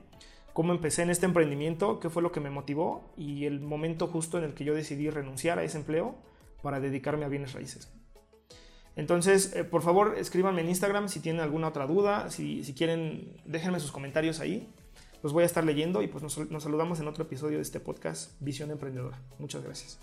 cómo 0.53 0.73
empecé 0.73 1.03
en 1.03 1.11
este 1.11 1.25
emprendimiento, 1.25 2.01
qué 2.01 2.11
fue 2.11 2.23
lo 2.23 2.33
que 2.33 2.41
me 2.41 2.51
motivó 2.51 3.12
y 3.17 3.47
el 3.47 3.61
momento 3.61 4.07
justo 4.09 4.37
en 4.37 4.45
el 4.45 4.53
que 4.53 4.64
yo 4.64 4.75
decidí 4.75 5.09
renunciar 5.09 5.59
a 5.59 5.64
ese 5.64 5.79
empleo 5.79 6.17
para 6.61 6.81
dedicarme 6.81 7.25
a 7.25 7.29
bienes 7.29 7.55
raíces. 7.55 7.91
Entonces, 8.99 9.55
eh, 9.55 9.63
por 9.63 9.83
favor, 9.83 10.17
escríbanme 10.19 10.61
en 10.61 10.71
Instagram 10.71 11.09
si 11.09 11.21
tienen 11.21 11.41
alguna 11.41 11.69
otra 11.69 11.87
duda, 11.87 12.31
si, 12.31 12.75
quieren, 12.77 13.41
déjenme 13.45 13.79
sus 13.79 13.93
comentarios 13.93 14.41
ahí. 14.41 14.69
Los 15.23 15.33
voy 15.33 15.45
a 15.45 15.47
estar 15.47 15.65
leyendo 15.65 16.03
y 16.03 16.09
pues 16.09 16.25
nos 16.51 16.63
saludamos 16.63 16.99
en 16.99 17.07
otro 17.07 17.23
episodio 17.23 17.59
de 17.59 17.63
este 17.63 17.79
podcast 17.79 18.33
Visión 18.41 18.73
Emprendedora. 18.73 19.23
Muchas 19.39 19.63
gracias. 19.63 20.01